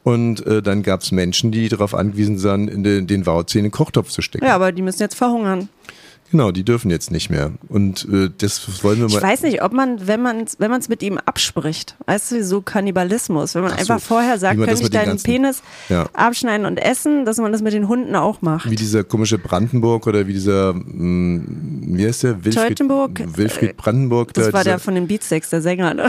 Und 0.03 0.45
äh, 0.47 0.61
dann 0.63 0.81
gab 0.81 1.01
es 1.01 1.11
Menschen, 1.11 1.51
die 1.51 1.69
darauf 1.69 1.93
angewiesen 1.93 2.41
waren, 2.43 2.67
in 2.67 2.83
den, 2.83 3.05
den 3.05 3.23
den 3.23 3.71
Kochtopf 3.71 4.09
zu 4.09 4.21
stecken. 4.21 4.45
Ja, 4.45 4.55
aber 4.55 4.71
die 4.71 4.81
müssen 4.81 5.01
jetzt 5.01 5.15
verhungern. 5.15 5.69
Genau, 6.31 6.51
die 6.51 6.63
dürfen 6.63 6.89
jetzt 6.89 7.11
nicht 7.11 7.29
mehr. 7.29 7.51
Und 7.67 8.07
äh, 8.11 8.29
das 8.37 8.83
wollen 8.83 8.99
wir 8.99 9.09
mal. 9.09 9.17
Ich 9.17 9.21
weiß 9.21 9.41
nicht, 9.43 9.61
ob 9.61 9.73
man, 9.73 10.07
wenn 10.07 10.21
man 10.21 10.41
es 10.41 10.59
wenn 10.59 10.71
mit 10.87 11.03
ihm 11.03 11.17
abspricht, 11.17 11.97
weißt 12.05 12.31
du, 12.31 12.43
so 12.43 12.61
Kannibalismus, 12.61 13.53
wenn 13.53 13.63
man 13.63 13.71
so, 13.71 13.77
einfach 13.77 13.99
vorher 13.99 14.39
sagt, 14.39 14.59
kann 14.59 14.73
ich 14.73 14.89
deinen 14.89 15.05
ganzen, 15.07 15.25
Penis 15.25 15.61
ja. 15.89 16.07
abschneiden 16.13 16.65
und 16.65 16.77
essen, 16.77 17.25
dass 17.25 17.37
man 17.37 17.51
das 17.51 17.61
mit 17.61 17.73
den 17.73 17.89
Hunden 17.89 18.15
auch 18.15 18.41
macht. 18.41 18.69
Wie 18.69 18.77
dieser 18.77 19.03
komische 19.03 19.37
Brandenburg 19.37 20.07
oder 20.07 20.25
wie 20.25 20.33
dieser, 20.33 20.73
mh, 20.73 20.83
hm, 20.85 21.81
wie 21.97 22.07
heißt 22.07 22.23
der? 22.23 22.45
Wilfried, 22.45 22.79
Wilfried 22.79 23.77
Brandenburg. 23.77 24.33
Das 24.33 24.47
da, 24.47 24.53
war 24.53 24.63
der 24.63 24.79
von 24.79 24.95
den 24.95 25.07
Beatsteaks, 25.07 25.49
der 25.49 25.61
Sänger. 25.61 25.93
Ne? 25.93 26.07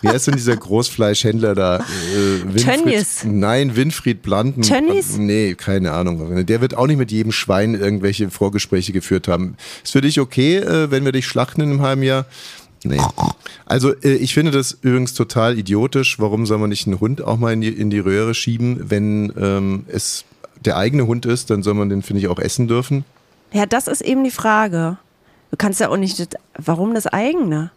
Wie 0.00 0.08
heißt 0.08 0.28
denn 0.28 0.36
dieser 0.36 0.56
Großfleischhändler 0.56 1.54
da? 1.54 1.76
Äh, 1.78 2.56
Tönnies. 2.56 3.24
Nein, 3.24 3.76
Winfried 3.76 4.22
Blanden. 4.22 4.62
Tönnies? 4.62 5.16
Nee, 5.16 5.54
keine 5.54 5.92
Ahnung. 5.92 6.46
Der 6.46 6.60
wird 6.60 6.76
auch 6.76 6.86
nicht 6.86 6.98
mit 6.98 7.10
jedem 7.10 7.32
Schwein 7.32 7.74
irgendwelche 7.74 8.30
Vorgespräche 8.30 8.92
geführt 8.92 9.28
haben. 9.28 9.56
Ist 9.82 9.92
für 9.92 10.00
dich 10.00 10.20
okay, 10.20 10.56
äh, 10.56 10.90
wenn 10.90 11.04
wir 11.04 11.12
dich 11.12 11.26
schlachten 11.26 11.60
in 11.60 11.70
einem 11.70 11.82
halben 11.82 12.02
Jahr? 12.02 12.26
Nee. 12.84 13.00
Also 13.66 13.92
äh, 13.94 14.14
ich 14.14 14.34
finde 14.34 14.52
das 14.52 14.78
übrigens 14.82 15.14
total 15.14 15.58
idiotisch. 15.58 16.18
Warum 16.18 16.46
soll 16.46 16.58
man 16.58 16.70
nicht 16.70 16.86
einen 16.86 17.00
Hund 17.00 17.22
auch 17.22 17.36
mal 17.36 17.52
in 17.52 17.60
die, 17.60 17.68
in 17.68 17.90
die 17.90 17.98
Röhre 17.98 18.34
schieben, 18.34 18.90
wenn 18.90 19.32
ähm, 19.36 19.84
es 19.88 20.24
der 20.64 20.76
eigene 20.76 21.06
Hund 21.06 21.26
ist, 21.26 21.50
dann 21.50 21.62
soll 21.62 21.74
man 21.74 21.88
den, 21.88 22.02
finde 22.02 22.20
ich, 22.20 22.28
auch 22.28 22.38
essen 22.38 22.68
dürfen. 22.68 23.04
Ja, 23.52 23.66
das 23.66 23.88
ist 23.88 24.00
eben 24.00 24.24
die 24.24 24.30
Frage. 24.30 24.98
Du 25.50 25.56
kannst 25.56 25.80
ja 25.80 25.88
auch 25.88 25.96
nicht, 25.96 26.36
warum 26.56 26.94
das 26.94 27.06
eigene? 27.06 27.70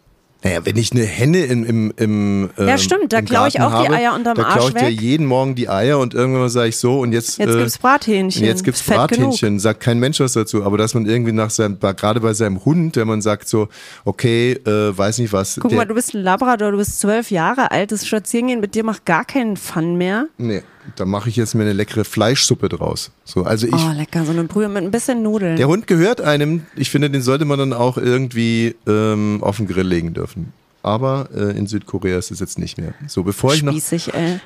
Naja, 0.44 0.64
wenn 0.64 0.76
ich 0.76 0.90
eine 0.90 1.04
Henne 1.04 1.44
im, 1.44 1.64
im, 1.64 1.92
im 1.96 2.50
ähm, 2.58 2.68
Ja, 2.68 2.76
stimmt, 2.76 3.12
da 3.12 3.22
klaue 3.22 3.46
ich 3.46 3.60
auch 3.60 3.70
habe, 3.70 3.88
die 3.88 3.94
Eier 3.94 4.14
unterm 4.14 4.36
da 4.36 4.42
Arsch 4.42 4.54
klaue 4.54 4.68
ich 4.70 4.74
weg. 4.74 4.82
dir 4.86 4.90
jeden 4.90 5.26
Morgen 5.26 5.54
die 5.54 5.68
Eier 5.68 6.00
und 6.00 6.14
irgendwann 6.14 6.48
sage 6.48 6.68
ich 6.70 6.76
so 6.78 6.98
und 7.00 7.12
jetzt 7.12 7.38
Jetzt 7.38 7.54
äh, 7.54 7.58
gibt's 7.58 7.78
Brathähnchen. 7.78 8.44
Jetzt 8.44 8.64
gibt's 8.64 8.80
Fett 8.80 8.96
Brathähnchen, 8.96 9.48
genug. 9.50 9.60
sagt 9.60 9.80
kein 9.80 10.00
Mensch 10.00 10.18
was 10.18 10.32
dazu, 10.32 10.64
aber 10.64 10.78
dass 10.78 10.94
man 10.94 11.06
irgendwie 11.06 11.32
nach 11.32 11.50
seinem 11.50 11.78
gerade 11.78 12.20
bei 12.20 12.34
seinem 12.34 12.64
Hund, 12.64 12.96
wenn 12.96 13.06
man 13.06 13.22
sagt 13.22 13.48
so, 13.48 13.68
okay, 14.04 14.52
äh, 14.52 14.96
weiß 14.96 15.18
nicht 15.18 15.32
was. 15.32 15.58
Guck 15.60 15.72
mal, 15.72 15.86
du 15.86 15.94
bist 15.94 16.14
ein 16.14 16.22
Labrador, 16.22 16.72
du 16.72 16.76
bist 16.78 16.98
zwölf 16.98 17.30
Jahre 17.30 17.70
alt, 17.70 17.92
das 17.92 18.04
Spazierengehen 18.06 18.60
mit 18.60 18.74
dir 18.74 18.82
macht 18.84 19.04
gar 19.04 19.24
keinen 19.24 19.56
Fun 19.56 19.96
mehr. 19.96 20.26
Nee, 20.38 20.62
da 20.96 21.04
mache 21.04 21.28
ich 21.28 21.36
jetzt 21.36 21.54
mir 21.54 21.62
eine 21.62 21.72
leckere 21.72 22.04
Fleischsuppe 22.04 22.68
draus. 22.68 23.10
So, 23.24 23.44
also 23.44 23.66
ich 23.66 23.74
Oh, 23.74 23.92
lecker, 23.94 24.24
so 24.24 24.32
eine 24.32 24.44
Brühe 24.44 24.68
mit 24.68 24.82
ein 24.82 24.90
bisschen 24.90 25.22
Nudeln. 25.22 25.56
Der 25.56 25.68
Hund 25.68 25.86
gehört 25.86 26.20
einem, 26.20 26.66
ich 26.76 26.90
finde, 26.90 27.10
den 27.10 27.22
sollte 27.22 27.44
man 27.44 27.58
dann 27.58 27.72
auch 27.72 27.96
irgendwie 27.98 28.74
ähm, 28.86 29.38
auf 29.42 29.58
den 29.58 29.66
Grill 29.66 29.86
legen 29.86 30.14
dürfen 30.14 30.52
aber 30.82 31.28
äh, 31.34 31.56
in 31.56 31.66
Südkorea 31.66 32.18
ist 32.18 32.30
es 32.30 32.40
jetzt 32.40 32.58
nicht 32.58 32.78
mehr. 32.78 32.94
So, 33.06 33.22
bevor 33.22 33.54
ich 33.54 33.62
noch, 33.62 33.72
Spießig, 33.72 34.14
ey. 34.14 34.40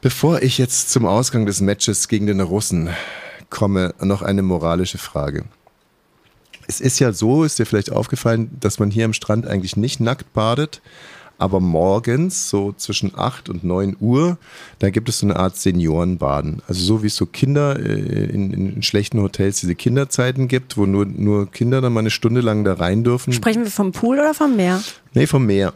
bevor 0.00 0.42
ich 0.42 0.58
jetzt 0.58 0.90
zum 0.90 1.06
Ausgang 1.06 1.46
des 1.46 1.60
Matches 1.60 2.08
gegen 2.08 2.26
den 2.26 2.40
Russen 2.40 2.90
komme, 3.50 3.94
noch 4.00 4.22
eine 4.22 4.42
moralische 4.42 4.98
Frage. 4.98 5.44
Es 6.66 6.80
ist 6.80 6.98
ja 7.00 7.12
so, 7.12 7.44
ist 7.44 7.58
dir 7.58 7.66
vielleicht 7.66 7.92
aufgefallen, 7.92 8.50
dass 8.60 8.78
man 8.78 8.90
hier 8.90 9.04
am 9.04 9.12
Strand 9.12 9.46
eigentlich 9.46 9.76
nicht 9.76 10.00
nackt 10.00 10.32
badet, 10.32 10.80
aber 11.38 11.60
morgens, 11.60 12.48
so 12.48 12.72
zwischen 12.72 13.12
8 13.16 13.48
und 13.48 13.64
9 13.64 13.96
Uhr, 14.00 14.38
da 14.78 14.90
gibt 14.90 15.08
es 15.08 15.18
so 15.18 15.26
eine 15.26 15.36
Art 15.36 15.56
Seniorenbaden. 15.56 16.62
Also 16.68 16.82
so 16.82 17.02
wie 17.02 17.08
es 17.08 17.16
so 17.16 17.26
Kinder 17.26 17.78
äh, 17.78 18.24
in, 18.26 18.52
in 18.52 18.82
schlechten 18.82 19.20
Hotels 19.20 19.60
diese 19.60 19.74
Kinderzeiten 19.74 20.48
gibt, 20.48 20.76
wo 20.76 20.86
nur, 20.86 21.04
nur 21.06 21.50
Kinder 21.50 21.80
dann 21.80 21.92
mal 21.92 22.00
eine 22.00 22.10
Stunde 22.10 22.40
lang 22.40 22.64
da 22.64 22.74
rein 22.74 23.04
dürfen. 23.04 23.32
Sprechen 23.32 23.64
wir 23.64 23.70
vom 23.70 23.92
Pool 23.92 24.18
oder 24.18 24.34
vom 24.34 24.56
Meer? 24.56 24.82
Nee, 25.14 25.26
vom 25.26 25.46
Meer. 25.46 25.72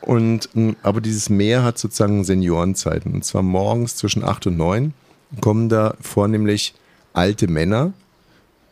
Und, 0.00 0.48
mh, 0.54 0.74
aber 0.82 1.00
dieses 1.00 1.28
Meer 1.28 1.64
hat 1.64 1.78
sozusagen 1.78 2.24
Seniorenzeiten. 2.24 3.12
Und 3.12 3.24
zwar 3.24 3.42
morgens 3.42 3.96
zwischen 3.96 4.24
8 4.24 4.46
und 4.46 4.56
9 4.56 4.92
kommen 5.40 5.68
da 5.68 5.94
vornehmlich 6.00 6.74
alte 7.12 7.48
Männer. 7.48 7.92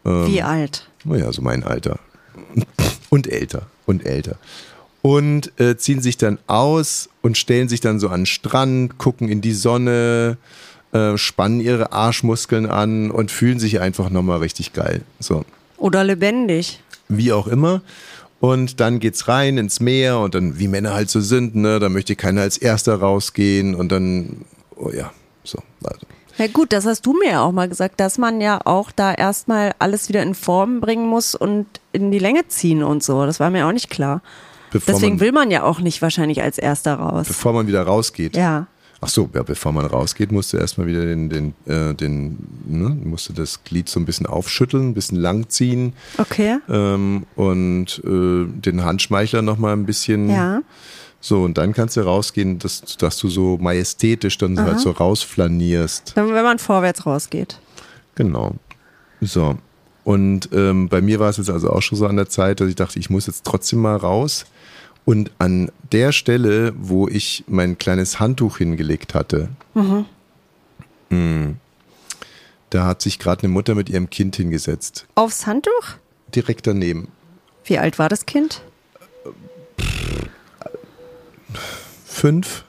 Ähm, 0.04 0.26
Wie 0.28 0.42
alt? 0.42 0.88
naja, 1.04 1.32
so 1.32 1.42
mein 1.42 1.64
Alter. 1.64 1.98
Und 3.10 3.26
älter. 3.26 3.66
Und 3.86 4.04
älter. 4.04 4.36
Und 5.06 5.52
äh, 5.60 5.76
ziehen 5.76 6.00
sich 6.02 6.16
dann 6.16 6.40
aus 6.48 7.08
und 7.22 7.38
stellen 7.38 7.68
sich 7.68 7.80
dann 7.80 8.00
so 8.00 8.08
an 8.08 8.22
den 8.22 8.26
Strand, 8.26 8.98
gucken 8.98 9.28
in 9.28 9.40
die 9.40 9.52
Sonne, 9.52 10.36
äh, 10.90 11.16
spannen 11.16 11.60
ihre 11.60 11.92
Arschmuskeln 11.92 12.66
an 12.66 13.12
und 13.12 13.30
fühlen 13.30 13.60
sich 13.60 13.78
einfach 13.78 14.10
nochmal 14.10 14.38
richtig 14.38 14.72
geil. 14.72 15.02
So, 15.20 15.44
Oder 15.76 16.02
lebendig? 16.02 16.82
wie 17.08 17.32
auch 17.32 17.46
immer. 17.46 17.82
Und 18.40 18.80
dann 18.80 18.98
geht's 18.98 19.28
rein 19.28 19.58
ins 19.58 19.78
Meer 19.78 20.18
und 20.18 20.34
dann, 20.34 20.58
wie 20.58 20.66
Männer 20.66 20.94
halt 20.94 21.08
so 21.08 21.20
sind, 21.20 21.54
ne, 21.54 21.78
da 21.78 21.88
möchte 21.88 22.16
keiner 22.16 22.40
als 22.40 22.58
Erster 22.58 22.96
rausgehen 22.96 23.76
und 23.76 23.92
dann, 23.92 24.44
oh 24.74 24.90
ja, 24.90 25.12
so. 25.44 25.60
Also. 25.84 26.04
Na 26.36 26.48
gut, 26.48 26.72
das 26.72 26.84
hast 26.84 27.06
du 27.06 27.12
mir 27.12 27.30
ja 27.30 27.42
auch 27.42 27.52
mal 27.52 27.68
gesagt, 27.68 28.00
dass 28.00 28.18
man 28.18 28.40
ja 28.40 28.58
auch 28.64 28.90
da 28.90 29.14
erstmal 29.14 29.72
alles 29.78 30.08
wieder 30.08 30.24
in 30.24 30.34
Form 30.34 30.80
bringen 30.80 31.06
muss 31.06 31.36
und 31.36 31.66
in 31.92 32.10
die 32.10 32.18
Länge 32.18 32.48
ziehen 32.48 32.82
und 32.82 33.04
so. 33.04 33.24
Das 33.24 33.38
war 33.38 33.50
mir 33.50 33.68
auch 33.68 33.72
nicht 33.72 33.88
klar. 33.88 34.20
Bevor 34.78 34.94
Deswegen 34.94 35.16
man, 35.16 35.20
will 35.20 35.32
man 35.32 35.50
ja 35.50 35.62
auch 35.62 35.80
nicht 35.80 36.02
wahrscheinlich 36.02 36.42
als 36.42 36.58
Erster 36.58 36.94
raus. 36.94 37.28
bevor 37.28 37.52
man 37.52 37.66
wieder 37.66 37.82
rausgeht. 37.82 38.36
Ja. 38.36 38.66
Ach 39.00 39.08
so, 39.08 39.28
ja, 39.34 39.42
bevor 39.42 39.72
man 39.72 39.84
rausgeht, 39.84 40.32
musst 40.32 40.52
du 40.52 40.56
erstmal 40.56 40.86
wieder 40.86 41.04
den, 41.04 41.28
den, 41.28 41.54
äh, 41.66 41.94
den, 41.94 42.38
ne, 42.66 42.88
musst 43.04 43.28
du 43.28 43.34
das 43.34 43.62
Glied 43.62 43.88
so 43.90 44.00
ein 44.00 44.06
bisschen 44.06 44.26
aufschütteln, 44.26 44.88
ein 44.88 44.94
bisschen 44.94 45.18
langziehen 45.18 45.92
Okay. 46.16 46.58
ähm, 46.68 47.26
und 47.36 48.00
äh, 48.04 48.46
den 48.46 48.84
Handschmeichler 48.84 49.42
nochmal 49.42 49.74
ein 49.74 49.84
bisschen. 49.84 50.30
Ja. 50.30 50.62
So, 51.20 51.42
und 51.42 51.58
dann 51.58 51.72
kannst 51.74 51.96
du 51.96 52.02
rausgehen, 52.02 52.58
dass, 52.58 52.96
dass 52.98 53.18
du 53.18 53.28
so 53.28 53.58
majestätisch 53.60 54.38
dann 54.38 54.58
halt 54.60 54.80
so 54.80 54.90
rausflanierst. 54.92 56.12
Wenn 56.14 56.30
man 56.30 56.58
vorwärts 56.58 57.04
rausgeht. 57.04 57.58
Genau. 58.14 58.54
So. 59.20 59.56
Und 60.04 60.50
ähm, 60.52 60.88
bei 60.88 61.00
mir 61.00 61.18
war 61.18 61.30
es 61.30 61.36
jetzt 61.38 61.50
also 61.50 61.70
auch 61.70 61.82
schon 61.82 61.98
so 61.98 62.06
an 62.06 62.16
der 62.16 62.28
Zeit, 62.28 62.60
dass 62.60 62.68
ich 62.68 62.76
dachte, 62.76 62.98
ich 62.98 63.10
muss 63.10 63.26
jetzt 63.26 63.44
trotzdem 63.44 63.80
mal 63.80 63.96
raus. 63.96 64.46
Und 65.06 65.30
an 65.38 65.70
der 65.92 66.10
Stelle, 66.12 66.74
wo 66.76 67.06
ich 67.08 67.44
mein 67.46 67.78
kleines 67.78 68.18
Handtuch 68.20 68.58
hingelegt 68.58 69.14
hatte, 69.14 69.48
mh, 71.10 71.54
da 72.70 72.86
hat 72.86 73.00
sich 73.02 73.18
gerade 73.20 73.44
eine 73.44 73.52
Mutter 73.52 73.74
mit 73.76 73.88
ihrem 73.88 74.10
Kind 74.10 74.34
hingesetzt. 74.36 75.06
Aufs 75.14 75.46
Handtuch? 75.46 75.94
Direkt 76.34 76.66
daneben. 76.66 77.08
Wie 77.64 77.78
alt 77.78 78.00
war 78.00 78.08
das 78.08 78.26
Kind? 78.26 78.62
Fünf. 82.04 82.64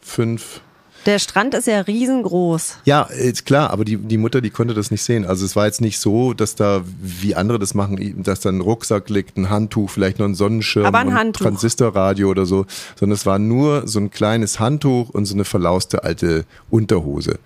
Fünf. 0.00 0.60
Der 1.06 1.18
Strand 1.18 1.54
ist 1.54 1.66
ja 1.66 1.80
riesengroß. 1.80 2.78
Ja, 2.84 3.02
ist 3.02 3.44
klar, 3.44 3.70
aber 3.70 3.84
die, 3.84 3.96
die 3.96 4.16
Mutter, 4.16 4.40
die 4.40 4.50
konnte 4.50 4.74
das 4.74 4.90
nicht 4.90 5.02
sehen. 5.02 5.24
Also 5.26 5.44
es 5.44 5.54
war 5.54 5.66
jetzt 5.66 5.80
nicht 5.80 5.98
so, 5.98 6.32
dass 6.32 6.54
da, 6.54 6.82
wie 7.00 7.34
andere 7.34 7.58
das 7.58 7.74
machen, 7.74 8.22
dass 8.22 8.40
da 8.40 8.48
ein 8.48 8.60
Rucksack 8.60 9.10
liegt, 9.10 9.36
ein 9.36 9.50
Handtuch, 9.50 9.90
vielleicht 9.90 10.18
noch 10.18 10.26
ein 10.26 10.34
Sonnenschirm 10.34 10.86
Aber 10.86 10.98
ein 10.98 11.14
Handtuch. 11.14 11.44
Transistorradio 11.44 12.30
oder 12.30 12.46
so, 12.46 12.66
sondern 12.96 13.14
es 13.14 13.26
war 13.26 13.38
nur 13.38 13.86
so 13.86 14.00
ein 14.00 14.10
kleines 14.10 14.60
Handtuch 14.60 15.10
und 15.10 15.26
so 15.26 15.34
eine 15.34 15.44
verlauste 15.44 16.04
alte 16.04 16.44
Unterhose. 16.70 17.38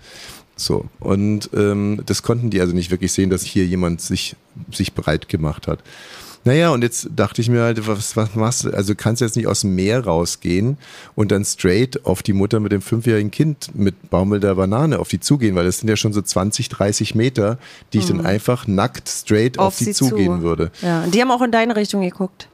So, 0.55 0.85
und 0.99 1.49
ähm, 1.55 2.01
das 2.05 2.21
konnten 2.21 2.49
die 2.49 2.59
also 2.59 2.73
nicht 2.73 2.91
wirklich 2.91 3.13
sehen, 3.13 3.29
dass 3.29 3.43
hier 3.43 3.65
jemand 3.65 4.01
sich, 4.01 4.35
sich 4.71 4.93
bereit 4.93 5.29
gemacht 5.29 5.67
hat. 5.67 5.79
Naja, 6.45 6.69
und 6.69 6.83
jetzt 6.83 7.09
dachte 7.15 7.41
ich 7.41 7.49
mir 7.49 7.61
halt, 7.61 7.85
was, 7.85 8.15
was 8.15 8.33
machst 8.35 8.63
du? 8.63 8.71
Also 8.71 8.95
kannst 8.95 9.21
du 9.21 9.25
jetzt 9.25 9.35
nicht 9.35 9.47
aus 9.47 9.61
dem 9.61 9.75
Meer 9.75 10.05
rausgehen 10.05 10.77
und 11.15 11.31
dann 11.31 11.43
straight 11.43 12.05
auf 12.05 12.23
die 12.23 12.33
Mutter 12.33 12.59
mit 12.59 12.71
dem 12.71 12.81
fünfjährigen 12.81 13.29
Kind 13.29 13.75
mit 13.75 14.09
baumelnder 14.09 14.55
Banane 14.55 14.99
auf 14.99 15.09
die 15.09 15.19
zugehen, 15.19 15.55
weil 15.55 15.65
das 15.65 15.79
sind 15.79 15.89
ja 15.89 15.97
schon 15.97 16.13
so 16.13 16.21
20, 16.21 16.69
30 16.69 17.13
Meter, 17.15 17.57
die 17.91 17.99
ich 17.99 18.05
dann 18.07 18.25
einfach 18.25 18.67
nackt 18.67 19.09
straight 19.09 19.59
auf, 19.59 19.77
die 19.77 19.91
zugehen 19.91 20.41
würde. 20.41 20.71
Ja, 20.81 21.03
und 21.03 21.13
die 21.13 21.21
haben 21.21 21.31
auch 21.31 21.41
in 21.41 21.51
deine 21.51 21.75
Richtung 21.75 22.01
geguckt. 22.01 22.47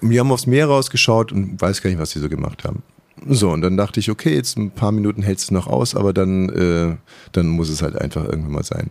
Wir 0.00 0.20
haben 0.20 0.32
aufs 0.32 0.46
Meer 0.46 0.66
rausgeschaut 0.66 1.32
und 1.32 1.60
weiß 1.60 1.80
gar 1.80 1.90
nicht, 1.90 1.98
was 1.98 2.10
sie 2.10 2.20
so 2.20 2.28
gemacht 2.28 2.64
haben. 2.64 2.82
So, 3.26 3.50
und 3.50 3.62
dann 3.62 3.76
dachte 3.76 4.00
ich, 4.00 4.10
okay, 4.10 4.34
jetzt 4.34 4.56
ein 4.58 4.70
paar 4.70 4.92
Minuten 4.92 5.22
hältst 5.22 5.50
du 5.50 5.54
noch 5.54 5.66
aus, 5.66 5.94
aber 5.94 6.12
dann, 6.12 6.48
äh, 6.50 6.96
dann 7.32 7.48
muss 7.48 7.68
es 7.68 7.82
halt 7.82 7.96
einfach 7.96 8.24
irgendwann 8.24 8.52
mal 8.52 8.64
sein. 8.64 8.90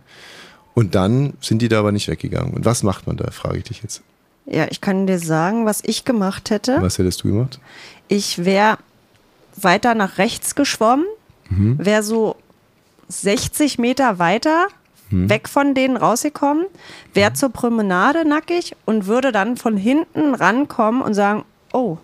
Und 0.74 0.94
dann 0.94 1.34
sind 1.40 1.62
die 1.62 1.68
da 1.68 1.80
aber 1.80 1.92
nicht 1.92 2.08
weggegangen. 2.08 2.54
Und 2.54 2.64
was 2.64 2.82
macht 2.82 3.06
man 3.06 3.16
da, 3.16 3.30
frage 3.30 3.58
ich 3.58 3.64
dich 3.64 3.82
jetzt. 3.82 4.02
Ja, 4.50 4.66
ich 4.70 4.80
kann 4.80 5.06
dir 5.06 5.18
sagen, 5.18 5.66
was 5.66 5.82
ich 5.84 6.04
gemacht 6.04 6.50
hätte. 6.50 6.80
Was 6.80 6.98
hättest 6.98 7.22
du 7.22 7.28
gemacht? 7.28 7.60
Ich 8.08 8.44
wäre 8.44 8.78
weiter 9.56 9.94
nach 9.94 10.18
rechts 10.18 10.54
geschwommen, 10.54 11.04
wäre 11.50 12.02
so 12.02 12.36
60 13.08 13.78
Meter 13.78 14.18
weiter 14.18 14.68
weg 15.10 15.48
von 15.48 15.74
denen 15.74 15.96
rausgekommen, 15.96 16.66
wäre 17.14 17.32
zur 17.32 17.48
Promenade 17.50 18.26
nackig 18.28 18.76
und 18.84 19.06
würde 19.06 19.32
dann 19.32 19.56
von 19.56 19.76
hinten 19.76 20.34
rankommen 20.34 21.00
und 21.02 21.14
sagen, 21.14 21.44
oh, 21.72 21.98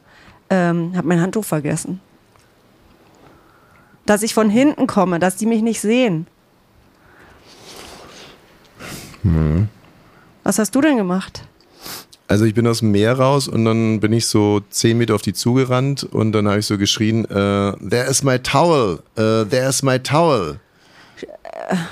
ähm, 0.51 0.93
hab 0.97 1.05
mein 1.05 1.21
Handtuch 1.21 1.45
vergessen. 1.45 2.01
Dass 4.07 4.23
ich 4.23 4.35
von 4.35 4.51
hinten 4.51 4.87
komme, 4.87 5.19
dass 5.19 5.37
die 5.37 5.47
mich 5.47 5.63
nicht 5.63 5.81
sehen. 5.81 6.27
Was 10.43 10.59
hast 10.59 10.75
du 10.75 10.81
denn 10.81 10.97
gemacht? 10.97 11.47
Also 12.27 12.47
ich 12.47 12.55
bin 12.55 12.67
aus 12.67 12.79
dem 12.79 12.91
Meer 12.91 13.19
raus 13.19 13.49
und 13.49 13.65
dann 13.67 14.01
bin 14.01 14.13
ich 14.13 14.27
so 14.27 14.61
zehn 14.71 14.97
Meter 14.97 15.15
auf 15.15 15.23
die 15.23 15.35
zugerannt 15.35 16.05
und 16.05 16.33
dann 16.33 16.49
habe 16.49 16.59
ich 16.59 16.67
so 16.67 16.79
geschrien, 16.79 17.25
äh, 17.27 17.29
there 17.29 18.07
is 18.09 18.23
my 18.23 18.39
towel, 18.39 19.01
uh, 19.19 19.45
there 19.45 19.69
is 19.69 19.83
my 19.83 19.99
towel. 19.99 20.59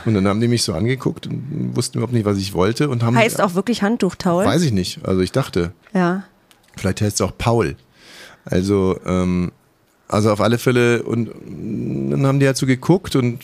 Und 0.04 0.14
dann 0.14 0.26
haben 0.26 0.40
die 0.40 0.48
mich 0.48 0.64
so 0.64 0.72
angeguckt 0.74 1.26
und 1.26 1.76
wussten 1.76 1.98
überhaupt 1.98 2.12
nicht, 2.12 2.24
was 2.24 2.38
ich 2.38 2.52
wollte 2.54 2.88
und 2.88 3.02
haben... 3.02 3.16
Heißt 3.16 3.40
auch 3.40 3.54
wirklich 3.54 3.82
Handtuchtaul? 3.82 4.44
Weiß 4.44 4.62
ich 4.62 4.72
nicht. 4.72 5.00
Also 5.06 5.20
ich 5.20 5.32
dachte, 5.32 5.72
Ja. 5.94 6.24
vielleicht 6.76 7.00
heißt 7.00 7.16
es 7.16 7.20
auch 7.20 7.32
Paul. 7.36 7.76
Also, 8.44 8.98
ähm, 9.06 9.52
also 10.08 10.30
auf 10.32 10.40
alle 10.40 10.58
Fälle 10.58 11.02
und 11.04 11.30
dann 12.10 12.26
haben 12.26 12.40
die 12.40 12.46
halt 12.46 12.56
so 12.56 12.66
geguckt 12.66 13.16
und 13.16 13.38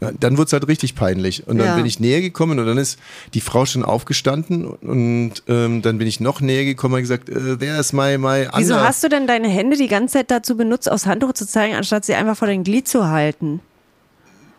dann 0.00 0.36
wurde 0.36 0.46
es 0.48 0.52
halt 0.52 0.68
richtig 0.68 0.94
peinlich. 0.94 1.46
Und 1.46 1.58
dann 1.58 1.66
Ja. 1.68 1.76
bin 1.76 1.86
ich 1.86 1.98
näher 2.00 2.20
gekommen 2.20 2.58
und 2.58 2.66
dann 2.66 2.76
ist 2.78 2.98
die 3.32 3.40
Frau 3.40 3.64
schon 3.64 3.84
aufgestanden 3.84 4.66
und 4.66 5.32
ähm, 5.48 5.80
dann 5.82 5.98
bin 5.98 6.06
ich 6.06 6.20
noch 6.20 6.40
näher 6.40 6.64
gekommen 6.64 6.94
und 6.94 7.00
gesagt, 7.00 7.28
äh, 7.28 7.56
there 7.56 7.78
is 7.78 7.92
my, 7.92 8.18
my 8.18 8.46
Wieso 8.56 8.74
under- 8.74 8.86
hast 8.86 9.02
du 9.02 9.08
denn 9.08 9.26
deine 9.26 9.48
Hände 9.48 9.76
die 9.76 9.88
ganze 9.88 10.14
Zeit 10.18 10.30
dazu 10.30 10.56
benutzt, 10.56 10.90
aufs 10.90 11.06
Handtuch 11.06 11.32
zu 11.32 11.46
zeigen, 11.46 11.74
anstatt 11.74 12.04
sie 12.04 12.14
einfach 12.14 12.36
vor 12.36 12.48
dein 12.48 12.64
Glied 12.64 12.86
zu 12.88 13.08
halten? 13.08 13.60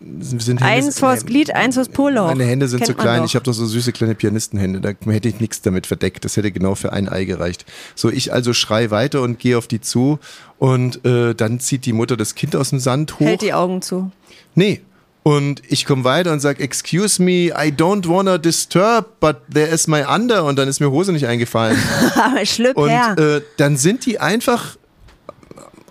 sind 0.00 0.60
Hände- 0.60 0.64
Eins 0.64 0.98
vors 0.98 1.26
Glied, 1.26 1.54
eins 1.54 1.74
vors 1.74 1.88
Poloch. 1.90 2.28
Meine 2.28 2.44
Hände 2.44 2.68
sind 2.68 2.78
Kennt 2.78 2.86
zu 2.90 2.96
man 2.96 3.02
klein. 3.04 3.24
Ich 3.24 3.34
habe 3.34 3.44
doch 3.44 3.52
so 3.52 3.66
süße 3.66 3.92
kleine 3.92 4.14
Pianistenhände. 4.14 4.80
Da 4.80 5.10
hätte 5.12 5.28
ich 5.28 5.40
nichts 5.40 5.60
damit 5.60 5.86
verdeckt. 5.86 6.24
Das 6.24 6.36
hätte 6.36 6.50
genau 6.52 6.74
für 6.74 6.92
ein 6.94 7.08
Ei 7.08 7.24
gereicht. 7.26 7.66
So, 7.94 8.08
ich 8.10 8.32
also 8.32 8.54
schrei 8.54 8.90
weiter 8.90 9.20
und 9.20 9.38
gehe 9.38 9.58
auf 9.58 9.66
die 9.66 9.80
zu. 9.82 10.18
Und 10.58 11.04
äh, 11.04 11.34
dann 11.34 11.60
zieht 11.60 11.84
die 11.84 11.92
Mutter 11.92 12.16
das 12.16 12.34
Kind 12.34 12.56
aus 12.56 12.70
dem 12.70 12.78
Sand 12.78 13.14
hoch. 13.20 13.26
Hält 13.26 13.42
die 13.42 13.52
Augen 13.52 13.82
zu. 13.82 14.10
Nee. 14.54 14.80
Und 15.22 15.60
ich 15.68 15.84
komme 15.84 16.04
weiter 16.04 16.32
und 16.32 16.40
sage, 16.40 16.62
excuse 16.62 17.22
me, 17.22 17.48
I 17.48 17.70
don't 17.70 18.08
wanna 18.08 18.38
disturb, 18.38 19.20
but 19.20 19.36
there 19.52 19.66
is 19.68 19.86
my 19.86 20.02
under. 20.02 20.44
Und 20.46 20.58
dann 20.58 20.66
ist 20.66 20.80
mir 20.80 20.90
Hose 20.90 21.12
nicht 21.12 21.26
eingefallen. 21.26 21.76
Aber 22.14 22.46
schlüpp 22.46 22.78
Und 22.78 22.88
her. 22.88 23.16
äh, 23.18 23.42
dann 23.58 23.76
sind 23.76 24.06
die 24.06 24.18
einfach 24.18 24.78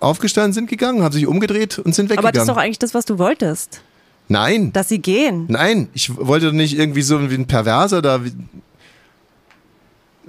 aufgestanden, 0.00 0.52
sind 0.52 0.68
gegangen, 0.68 1.02
haben 1.04 1.12
sich 1.12 1.28
umgedreht 1.28 1.78
und 1.78 1.94
sind 1.94 2.10
Aber 2.10 2.32
das 2.32 2.42
ist 2.42 2.48
doch 2.48 2.56
weggegangen. 2.56 2.64
eigentlich 2.64 2.78
das, 2.80 2.92
was 2.94 3.04
du 3.04 3.18
wolltest. 3.18 3.82
Nein, 4.30 4.72
Dass 4.72 4.88
sie 4.88 5.00
gehen. 5.00 5.46
nein, 5.48 5.88
ich 5.92 6.16
wollte 6.16 6.46
doch 6.46 6.52
nicht 6.52 6.78
irgendwie 6.78 7.02
so 7.02 7.30
wie 7.30 7.34
ein 7.34 7.46
Perverser 7.46 8.00
da 8.00 8.20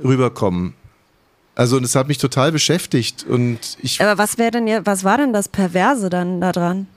rüberkommen. 0.04 0.74
Also 1.56 1.80
das 1.80 1.96
hat 1.96 2.08
mich 2.08 2.18
total 2.18 2.52
beschäftigt 2.52 3.26
und 3.28 3.60
ich 3.82 4.02
Aber 4.02 4.18
was 4.18 4.38
wäre 4.38 4.52
denn 4.52 4.68
ja, 4.68 4.86
was 4.86 5.04
war 5.04 5.18
denn 5.18 5.34
das 5.34 5.50
Perverse 5.50 6.10
dann 6.10 6.42
da 6.42 6.52
dran? 6.52 6.88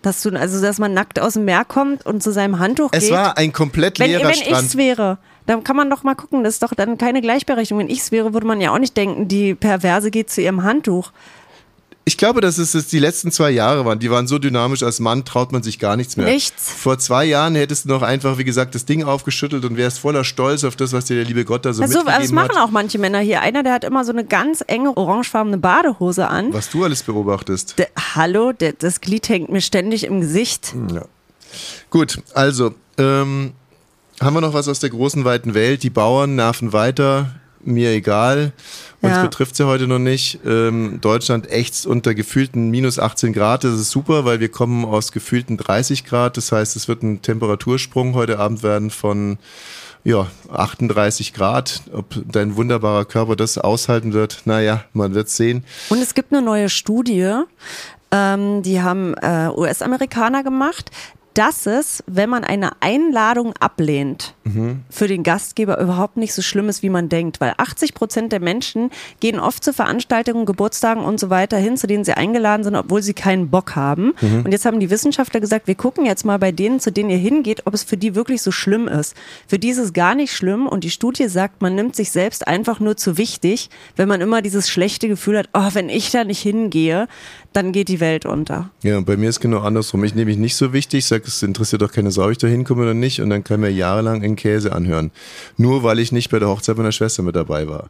Dass 0.00 0.22
du, 0.22 0.30
also 0.30 0.60
dass 0.62 0.78
man 0.78 0.94
nackt 0.94 1.20
aus 1.20 1.34
dem 1.34 1.44
Meer 1.44 1.64
kommt 1.64 2.06
und 2.06 2.22
zu 2.22 2.32
seinem 2.32 2.58
Handtuch 2.58 2.90
es 2.92 3.04
geht. 3.04 3.12
war 3.12 3.36
ein 3.38 3.52
komplett 3.52 3.98
wenn 3.98 4.10
leerer 4.10 4.28
wenn 4.28 4.34
Strand. 4.34 4.62
ich's 4.64 4.76
wäre, 4.76 5.18
dann 5.46 5.62
kann 5.64 5.76
man 5.76 5.90
doch 5.90 6.02
mal 6.02 6.14
gucken, 6.14 6.44
das 6.44 6.54
ist 6.54 6.62
doch 6.62 6.74
dann 6.74 6.96
keine 6.96 7.20
Gleichberechtigung. 7.20 7.80
Wenn 7.80 7.90
ich's 7.90 8.10
wäre, 8.10 8.32
würde 8.32 8.46
man 8.46 8.60
ja 8.60 8.72
auch 8.72 8.78
nicht 8.78 8.96
denken, 8.96 9.28
die 9.28 9.54
Perverse 9.54 10.10
geht 10.10 10.30
zu 10.30 10.40
ihrem 10.40 10.62
Handtuch. 10.62 11.12
Ich 12.04 12.16
glaube, 12.16 12.40
dass 12.40 12.58
es 12.58 12.72
die 12.88 12.98
letzten 12.98 13.30
zwei 13.30 13.50
Jahre 13.52 13.84
waren. 13.84 14.00
Die 14.00 14.10
waren 14.10 14.26
so 14.26 14.40
dynamisch, 14.40 14.82
als 14.82 14.98
Mann 14.98 15.24
traut 15.24 15.52
man 15.52 15.62
sich 15.62 15.78
gar 15.78 15.96
nichts 15.96 16.16
mehr. 16.16 16.26
Nichts. 16.26 16.68
Vor 16.72 16.98
zwei 16.98 17.24
Jahren 17.24 17.54
hättest 17.54 17.84
du 17.84 17.90
noch 17.90 18.02
einfach, 18.02 18.38
wie 18.38 18.44
gesagt, 18.44 18.74
das 18.74 18.84
Ding 18.84 19.04
aufgeschüttelt 19.04 19.64
und 19.64 19.76
wärst 19.76 20.00
voller 20.00 20.24
Stolz 20.24 20.64
auf 20.64 20.74
das, 20.74 20.92
was 20.92 21.04
dir 21.04 21.14
der 21.14 21.24
liebe 21.24 21.44
Gott 21.44 21.64
da 21.64 21.72
so 21.72 21.80
Also, 21.82 21.98
mitgegeben 21.98 22.22
das 22.22 22.32
machen 22.32 22.56
hat. 22.56 22.64
auch 22.64 22.70
manche 22.72 22.98
Männer 22.98 23.20
hier. 23.20 23.40
Einer, 23.40 23.62
der 23.62 23.72
hat 23.72 23.84
immer 23.84 24.04
so 24.04 24.10
eine 24.10 24.24
ganz 24.24 24.64
enge 24.66 24.96
orangefarbene 24.96 25.58
Badehose 25.58 26.26
an. 26.26 26.52
Was 26.52 26.70
du 26.70 26.82
alles 26.82 27.04
beobachtest. 27.04 27.78
Der, 27.78 27.88
hallo, 28.16 28.52
der, 28.52 28.72
das 28.72 29.00
Glied 29.00 29.28
hängt 29.28 29.50
mir 29.50 29.60
ständig 29.60 30.02
im 30.04 30.20
Gesicht. 30.20 30.74
Ja. 30.92 31.04
Gut, 31.90 32.20
also, 32.34 32.74
ähm, 32.98 33.52
haben 34.20 34.34
wir 34.34 34.40
noch 34.40 34.54
was 34.54 34.66
aus 34.68 34.80
der 34.80 34.90
großen, 34.90 35.24
weiten 35.24 35.54
Welt? 35.54 35.82
Die 35.84 35.90
Bauern 35.90 36.34
nerven 36.34 36.72
weiter. 36.72 37.34
Mir 37.64 37.90
egal. 37.90 38.52
Uns 39.00 39.14
Ja. 39.16 39.22
betrifft 39.22 39.58
ja 39.58 39.66
heute 39.66 39.86
noch 39.86 39.98
nicht. 39.98 40.38
Ähm, 40.46 40.98
Deutschland 41.00 41.50
ächzt 41.50 41.86
unter 41.86 42.14
gefühlten 42.14 42.70
minus 42.70 42.98
18 42.98 43.32
Grad. 43.32 43.64
Das 43.64 43.74
ist 43.74 43.90
super, 43.90 44.24
weil 44.24 44.40
wir 44.40 44.48
kommen 44.48 44.84
aus 44.84 45.12
gefühlten 45.12 45.56
30 45.56 46.04
Grad. 46.04 46.36
Das 46.36 46.52
heißt, 46.52 46.76
es 46.76 46.88
wird 46.88 47.02
ein 47.02 47.22
Temperatursprung 47.22 48.14
heute 48.14 48.38
Abend 48.38 48.62
werden 48.62 48.90
von 48.90 49.38
ja, 50.04 50.26
38 50.52 51.32
Grad. 51.32 51.82
Ob 51.92 52.06
dein 52.30 52.56
wunderbarer 52.56 53.04
Körper 53.04 53.36
das 53.36 53.58
aushalten 53.58 54.12
wird, 54.12 54.42
naja, 54.44 54.84
man 54.92 55.14
wird 55.14 55.28
sehen. 55.28 55.64
Und 55.90 56.02
es 56.02 56.14
gibt 56.14 56.32
eine 56.32 56.42
neue 56.42 56.68
Studie, 56.68 57.34
ähm, 58.10 58.62
die 58.62 58.82
haben 58.82 59.14
äh, 59.14 59.48
US-Amerikaner 59.54 60.42
gemacht, 60.42 60.90
dass 61.34 61.66
es, 61.66 62.02
wenn 62.06 62.28
man 62.30 62.44
eine 62.44 62.72
Einladung 62.80 63.54
ablehnt, 63.60 64.34
für 64.90 65.06
den 65.06 65.22
Gastgeber 65.22 65.78
überhaupt 65.78 66.16
nicht 66.16 66.34
so 66.34 66.42
schlimm 66.42 66.68
ist, 66.68 66.82
wie 66.82 66.90
man 66.90 67.08
denkt. 67.08 67.40
Weil 67.40 67.54
80 67.56 67.94
Prozent 67.94 68.32
der 68.32 68.40
Menschen 68.40 68.90
gehen 69.20 69.38
oft 69.38 69.62
zu 69.62 69.72
Veranstaltungen, 69.72 70.46
Geburtstagen 70.46 71.04
und 71.04 71.20
so 71.20 71.30
weiter 71.30 71.58
hin, 71.58 71.76
zu 71.76 71.86
denen 71.86 72.04
sie 72.04 72.14
eingeladen 72.14 72.64
sind, 72.64 72.74
obwohl 72.74 73.02
sie 73.02 73.14
keinen 73.14 73.50
Bock 73.50 73.76
haben. 73.76 74.12
Und 74.44 74.50
jetzt 74.52 74.64
haben 74.64 74.80
die 74.80 74.90
Wissenschaftler 74.90 75.40
gesagt, 75.40 75.68
wir 75.68 75.76
gucken 75.76 76.04
jetzt 76.06 76.24
mal 76.24 76.38
bei 76.38 76.50
denen, 76.52 76.80
zu 76.80 76.90
denen 76.90 77.10
ihr 77.10 77.18
hingeht, 77.18 77.66
ob 77.66 77.74
es 77.74 77.84
für 77.84 77.96
die 77.96 78.14
wirklich 78.14 78.42
so 78.42 78.50
schlimm 78.50 78.88
ist. 78.88 79.16
Für 79.46 79.58
die 79.58 79.68
ist 79.70 79.78
es 79.78 79.92
gar 79.92 80.14
nicht 80.14 80.32
schlimm 80.32 80.66
und 80.66 80.82
die 80.84 80.90
Studie 80.90 81.28
sagt, 81.28 81.62
man 81.62 81.74
nimmt 81.74 81.94
sich 81.94 82.10
selbst 82.10 82.46
einfach 82.48 82.80
nur 82.80 82.96
zu 82.96 83.16
wichtig, 83.18 83.70
wenn 83.96 84.08
man 84.08 84.20
immer 84.20 84.42
dieses 84.42 84.68
schlechte 84.68 85.08
Gefühl 85.08 85.38
hat, 85.38 85.48
oh, 85.54 85.68
wenn 85.72 85.88
ich 85.88 86.10
da 86.10 86.24
nicht 86.24 86.40
hingehe, 86.40 87.06
dann 87.52 87.72
geht 87.72 87.88
die 87.88 88.00
Welt 88.00 88.26
unter. 88.26 88.70
Ja, 88.82 88.98
und 88.98 89.04
bei 89.04 89.16
mir 89.16 89.28
ist 89.28 89.40
genau 89.40 89.60
andersrum. 89.60 90.04
Ich 90.04 90.14
nehme 90.14 90.30
mich 90.30 90.38
nicht 90.38 90.56
so 90.56 90.72
wichtig, 90.72 91.04
sage, 91.04 91.24
es 91.26 91.42
interessiert 91.42 91.82
doch 91.82 91.92
keine 91.92 92.10
Sau, 92.10 92.24
ob 92.24 92.30
ich 92.30 92.38
da 92.38 92.46
hinkomme 92.46 92.82
oder 92.82 92.94
nicht. 92.94 93.20
Und 93.20 93.30
dann 93.30 93.44
kann 93.44 93.60
mir 93.60 93.70
jahrelang 93.70 94.22
einen 94.22 94.36
Käse 94.36 94.72
anhören. 94.72 95.10
Nur 95.56 95.82
weil 95.82 95.98
ich 95.98 96.12
nicht 96.12 96.30
bei 96.30 96.38
der 96.38 96.48
Hochzeit 96.48 96.76
meiner 96.76 96.92
Schwester 96.92 97.22
mit 97.22 97.36
dabei 97.36 97.68
war. 97.68 97.86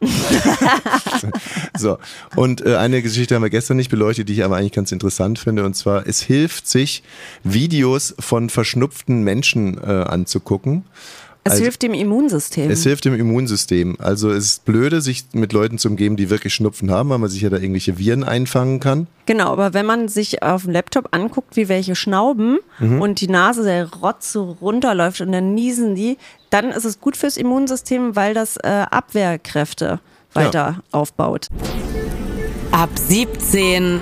so. 1.77 1.97
Und 2.35 2.65
äh, 2.65 2.75
eine 2.75 3.01
Geschichte 3.01 3.35
haben 3.35 3.43
wir 3.43 3.49
gestern 3.49 3.77
nicht 3.77 3.89
beleuchtet, 3.89 4.29
die 4.29 4.33
ich 4.33 4.43
aber 4.43 4.57
eigentlich 4.57 4.73
ganz 4.73 4.91
interessant 4.91 5.39
finde. 5.39 5.63
Und 5.63 5.75
zwar, 5.75 6.07
es 6.07 6.21
hilft 6.21 6.67
sich, 6.67 7.03
Videos 7.43 8.15
von 8.19 8.49
verschnupften 8.49 9.23
Menschen 9.23 9.77
äh, 9.77 9.87
anzugucken. 9.87 10.83
Es 11.45 11.53
Also- 11.53 11.63
hilft 11.63 11.81
dem 11.83 11.93
Immunsystem. 11.93 12.71
Es 12.71 12.83
hilft 12.83 13.03
dem 13.03 13.13
Immunsystem. 13.15 13.97
Also 13.99 14.29
es 14.31 14.45
ist 14.45 14.65
blöde, 14.65 15.01
sich 15.01 15.25
mit 15.33 15.51
Leuten 15.51 15.77
zu 15.77 15.89
umgeben, 15.89 16.15
die 16.15 16.29
wirklich 16.29 16.53
Schnupfen 16.53 16.89
haben, 16.89 17.09
weil 17.09 17.17
man 17.17 17.29
sich 17.29 17.41
ja 17.41 17.49
da 17.49 17.57
irgendwelche 17.57 17.97
Viren 17.97 18.23
einfangen 18.23 18.79
kann. 18.79 19.07
Genau, 19.25 19.51
aber 19.51 19.73
wenn 19.73 19.85
man 19.85 20.07
sich 20.07 20.41
auf 20.41 20.63
dem 20.63 20.71
Laptop 20.71 21.09
anguckt, 21.11 21.57
wie 21.57 21.67
welche 21.67 21.95
schnauben 21.95 22.59
Mhm. 22.79 23.01
und 23.01 23.19
die 23.19 23.27
Nase 23.27 23.63
der 23.63 23.91
Rotz 23.93 24.31
so 24.31 24.57
runterläuft 24.61 25.19
und 25.19 25.33
dann 25.33 25.53
niesen 25.53 25.95
die, 25.95 26.17
dann 26.49 26.71
ist 26.71 26.85
es 26.85 27.01
gut 27.01 27.17
fürs 27.17 27.35
Immunsystem, 27.35 28.15
weil 28.15 28.33
das 28.33 28.55
äh, 28.57 28.85
Abwehrkräfte 28.89 29.99
weiter 30.33 30.81
aufbaut. 30.91 31.47
Ab 32.71 32.89
17 32.95 33.99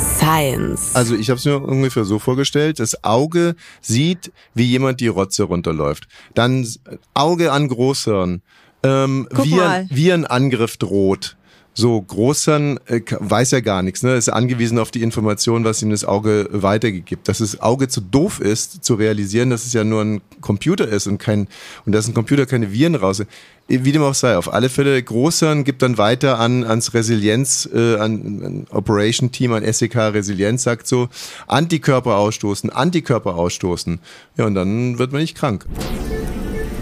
Science. 0.00 0.94
Also 0.94 1.14
ich 1.14 1.30
habe 1.30 1.38
es 1.38 1.44
mir 1.44 1.58
ungefähr 1.58 2.04
so 2.04 2.18
vorgestellt, 2.18 2.78
das 2.78 3.04
Auge 3.04 3.54
sieht, 3.80 4.32
wie 4.54 4.64
jemand 4.64 5.00
die 5.00 5.08
Rotze 5.08 5.44
runterläuft. 5.44 6.08
Dann 6.34 6.66
Auge 7.14 7.52
an 7.52 7.68
Großhirn, 7.68 8.42
ähm, 8.82 9.28
Guck 9.34 9.44
wie, 9.44 9.54
mal. 9.54 9.68
ein, 9.68 9.88
wie 9.90 10.12
ein 10.12 10.26
Angriff 10.26 10.76
droht. 10.76 11.36
So, 11.72 12.00
Großhirn 12.00 12.80
äh, 12.86 13.00
weiß 13.18 13.52
ja 13.52 13.60
gar 13.60 13.82
nichts, 13.82 14.02
ne? 14.02 14.14
ist 14.16 14.28
angewiesen 14.28 14.78
auf 14.78 14.90
die 14.90 15.02
Information, 15.02 15.64
was 15.64 15.80
ihm 15.82 15.90
das 15.90 16.04
Auge 16.04 16.48
weitergibt. 16.50 17.28
Dass 17.28 17.38
das 17.38 17.60
Auge 17.60 17.88
zu 17.88 18.00
doof 18.00 18.40
ist, 18.40 18.84
zu 18.84 18.94
realisieren, 18.94 19.50
dass 19.50 19.64
es 19.64 19.72
ja 19.72 19.84
nur 19.84 20.02
ein 20.02 20.20
Computer 20.40 20.88
ist 20.88 21.06
und 21.06 21.18
kein, 21.18 21.46
und 21.86 21.92
dass 21.92 22.08
ein 22.08 22.14
Computer 22.14 22.44
keine 22.46 22.72
Viren 22.72 22.96
raus. 22.96 23.22
Wie 23.68 23.92
dem 23.92 24.02
auch 24.02 24.14
sei, 24.14 24.36
auf 24.36 24.52
alle 24.52 24.68
Fälle, 24.68 25.00
Großhirn 25.00 25.62
gibt 25.62 25.82
dann 25.82 25.96
weiter 25.96 26.40
an, 26.40 26.64
ans 26.64 26.92
Resilienz, 26.92 27.68
äh, 27.72 27.96
an, 27.98 28.42
an 28.44 28.66
Operation 28.70 29.30
Team, 29.30 29.52
an 29.52 29.64
SEK 29.72 29.96
Resilienz, 29.96 30.64
sagt 30.64 30.88
so, 30.88 31.08
Antikörper 31.46 32.16
ausstoßen, 32.16 32.70
Antikörper 32.70 33.36
ausstoßen. 33.36 34.00
Ja, 34.36 34.46
und 34.46 34.56
dann 34.56 34.98
wird 34.98 35.12
man 35.12 35.20
nicht 35.20 35.36
krank. 35.36 35.66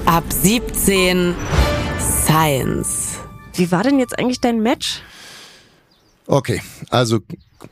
Ab 0.06 0.24
17 0.30 1.34
Science. 2.00 3.17
Wie 3.58 3.70
war 3.72 3.82
denn 3.82 3.98
jetzt 3.98 4.18
eigentlich 4.18 4.40
dein 4.40 4.60
Match? 4.62 5.02
Okay, 6.26 6.60
also 6.90 7.20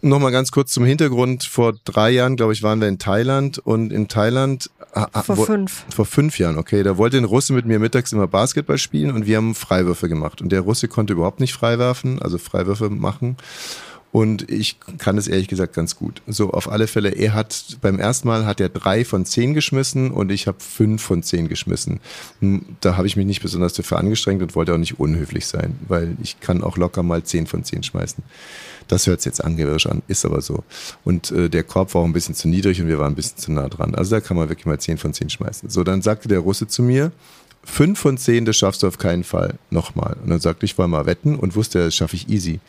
nochmal 0.03 0.33
ganz 0.33 0.51
kurz 0.51 0.73
zum 0.73 0.85
Hintergrund. 0.85 1.45
Vor 1.45 1.75
drei 1.85 2.11
Jahren, 2.11 2.37
glaube 2.37 2.53
ich, 2.55 2.63
waren 2.63 2.81
wir 2.81 2.89
in 2.89 2.99
Thailand 2.99 3.59
und 3.59 3.93
in 3.93 4.09
Thailand. 4.09 4.71
ah, 4.95 5.09
ah, 5.13 5.23
Vor 5.23 5.37
wo- 5.37 5.45
fünf. 5.45 5.85
Vor 5.95 6.07
fünf 6.07 6.39
Jahren, 6.39 6.57
okay. 6.59 6.83
Da 6.83 6.97
wollte 6.97 7.19
ein 7.19 7.25
Russe 7.25 7.53
mit 7.53 7.67
mir 7.67 7.79
mittags 7.79 8.13
immer 8.13 8.27
Basketball 8.27 8.79
spielen 8.79 9.11
und 9.13 9.27
wir 9.27 9.37
haben 9.37 9.55
Freiwürfe 9.55 10.09
gemacht. 10.09 10.41
Und 10.41 10.51
der 10.51 10.61
Russe 10.63 10.89
konnte 10.89 11.13
überhaupt 11.13 11.41
nicht 11.41 11.53
freiwerfen, 11.53 12.21
also 12.23 12.39
Freiwürfe 12.39 12.89
machen. 12.91 13.37
Und 14.13 14.51
ich 14.51 14.79
kann 14.99 15.19
es 15.19 15.29
ehrlich 15.29 15.49
gesagt 15.49 15.75
ganz 15.75 15.97
gut. 15.97 16.23
So, 16.27 16.51
auf 16.51 16.71
alle 16.71 16.87
Fälle, 16.87 17.11
er 17.11 17.35
hat 17.35 17.77
beim 17.83 17.99
ersten 17.99 18.29
Mal 18.29 18.47
hat 18.47 18.61
er 18.61 18.71
drei 18.71 19.05
von 19.05 19.27
zehn 19.27 19.53
geschmissen 19.53 20.11
und 20.11 20.33
ich 20.33 20.47
habe 20.47 20.59
fünf 20.61 21.03
von 21.03 21.23
zehn 21.23 21.49
geschmissen. 21.49 22.01
Hm, 22.41 22.65
Da 22.81 22.97
habe 22.97 23.07
ich 23.07 23.17
mich 23.17 23.27
nicht 23.27 23.43
besonders 23.43 23.75
dafür 23.75 23.99
angestrengt 23.99 24.41
und 24.43 24.55
wollte 24.55 24.73
auch 24.73 24.79
nicht 24.79 24.99
unhöflich 24.99 25.47
sein, 25.47 25.79
weil 25.87 26.17
ich 26.23 26.41
kann 26.41 26.63
auch 26.63 26.77
locker 26.79 27.03
mal 27.03 27.25
zehn 27.25 27.47
von 27.47 27.65
zehn 27.65 27.83
schmeißen. 27.83 28.25
Das 28.89 29.07
hört 29.07 29.25
jetzt 29.25 29.45
angeberisch 29.45 29.87
an, 29.87 30.03
ist 30.09 30.25
aber 30.25 30.41
so. 30.41 30.63
Und 31.05 31.33
äh, 31.33 31.51
der 31.51 31.65
Korb 31.65 31.93
war 31.95 32.03
auch 32.03 32.07
ein 32.07 32.13
bisschen 32.13 32.35
zu 32.35 32.49
niedrig 32.49 32.81
und 32.81 32.89
wir 32.89 32.99
waren 32.99 33.13
ein 33.13 33.17
bisschen 33.17 33.39
zu 33.39 33.53
nah 33.53 33.69
dran. 33.69 33.95
Also 33.95 34.13
da 34.13 34.21
kann 34.21 34.37
man 34.37 34.49
wirklich 34.49 34.67
mal 34.67 34.79
zehn 34.79 34.97
von 34.97 35.13
zehn 35.13 35.29
schmeißen. 35.29 35.69
So, 35.69 35.83
dann 35.85 36.03
sagte 36.03 36.29
der 36.29 36.39
Russe 36.39 36.69
zu 36.69 36.83
mir, 36.83 37.13
fünf 37.67 37.99
von 37.99 38.17
zehn, 38.17 38.45
das 38.45 38.57
schaffst 38.57 38.83
du 38.83 38.87
auf 38.87 38.97
keinen 38.97 39.25
Fall. 39.25 39.55
Nochmal. 39.71 40.17
Und 40.23 40.31
dann 40.31 40.41
sagte 40.41 40.65
ich, 40.65 40.79
wollen 40.79 40.91
mal 40.91 41.05
wetten 41.05 41.35
und 41.37 41.57
wusste, 41.57 41.81
das 41.81 41.95
schaffe 41.95 42.17
ich 42.17 42.29
easy. 42.31 42.61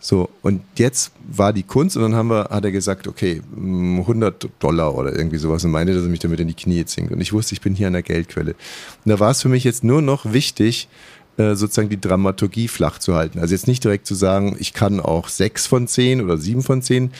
So, 0.00 0.30
und 0.42 0.62
jetzt 0.76 1.12
war 1.26 1.52
die 1.52 1.62
Kunst 1.62 1.96
und 1.96 2.02
dann 2.02 2.14
haben 2.14 2.28
wir, 2.28 2.48
hat 2.50 2.64
er 2.64 2.72
gesagt, 2.72 3.08
okay, 3.08 3.42
mm, 3.54 4.00
100 4.00 4.48
Dollar 4.60 4.94
oder 4.94 5.14
irgendwie 5.16 5.38
sowas 5.38 5.64
und 5.64 5.70
meinte, 5.70 5.94
dass 5.94 6.02
er 6.02 6.08
mich 6.08 6.20
damit 6.20 6.40
in 6.40 6.48
die 6.48 6.54
Knie 6.54 6.84
zwingt. 6.84 7.10
Und 7.10 7.20
ich 7.20 7.32
wusste, 7.32 7.54
ich 7.54 7.60
bin 7.60 7.74
hier 7.74 7.88
an 7.88 7.94
der 7.94 8.02
Geldquelle. 8.02 8.52
Und 9.04 9.10
da 9.10 9.18
war 9.18 9.30
es 9.30 9.42
für 9.42 9.48
mich 9.48 9.64
jetzt 9.64 9.82
nur 9.82 10.02
noch 10.02 10.32
wichtig, 10.32 10.88
äh, 11.36 11.54
sozusagen 11.54 11.88
die 11.88 12.00
Dramaturgie 12.00 12.68
flach 12.68 12.98
zu 12.98 13.14
halten. 13.14 13.40
Also 13.40 13.54
jetzt 13.54 13.66
nicht 13.66 13.82
direkt 13.82 14.06
zu 14.06 14.14
sagen, 14.14 14.56
ich 14.58 14.72
kann 14.72 15.00
auch 15.00 15.28
sechs 15.28 15.66
von 15.66 15.88
zehn 15.88 16.20
oder 16.20 16.38
sieben 16.38 16.62
von 16.62 16.80
zehn. 16.80 17.10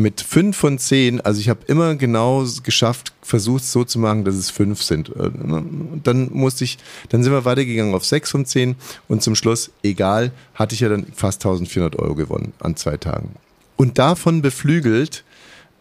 Mit 0.00 0.22
fünf 0.22 0.56
von 0.56 0.78
zehn, 0.78 1.20
also 1.20 1.40
ich 1.40 1.50
habe 1.50 1.60
immer 1.66 1.94
genau 1.94 2.42
geschafft, 2.62 3.12
versucht 3.20 3.64
so 3.64 3.84
zu 3.84 3.98
machen, 3.98 4.24
dass 4.24 4.34
es 4.34 4.48
fünf 4.48 4.82
sind. 4.82 5.10
Äh, 5.10 5.28
Und 5.28 6.00
dann 6.04 6.30
musste 6.32 6.64
ich, 6.64 6.78
dann 7.10 7.22
sind 7.22 7.32
wir 7.32 7.44
weitergegangen 7.44 7.94
auf 7.94 8.06
sechs 8.06 8.30
von 8.30 8.46
zehn 8.46 8.76
und 9.08 9.22
zum 9.22 9.34
Schluss, 9.34 9.70
egal, 9.82 10.32
hatte 10.54 10.74
ich 10.74 10.80
ja 10.80 10.88
dann 10.88 11.06
fast 11.14 11.44
1400 11.44 11.98
Euro 11.98 12.14
gewonnen 12.14 12.54
an 12.60 12.76
zwei 12.76 12.96
Tagen. 12.96 13.34
Und 13.76 13.98
davon 13.98 14.40
beflügelt, 14.40 15.22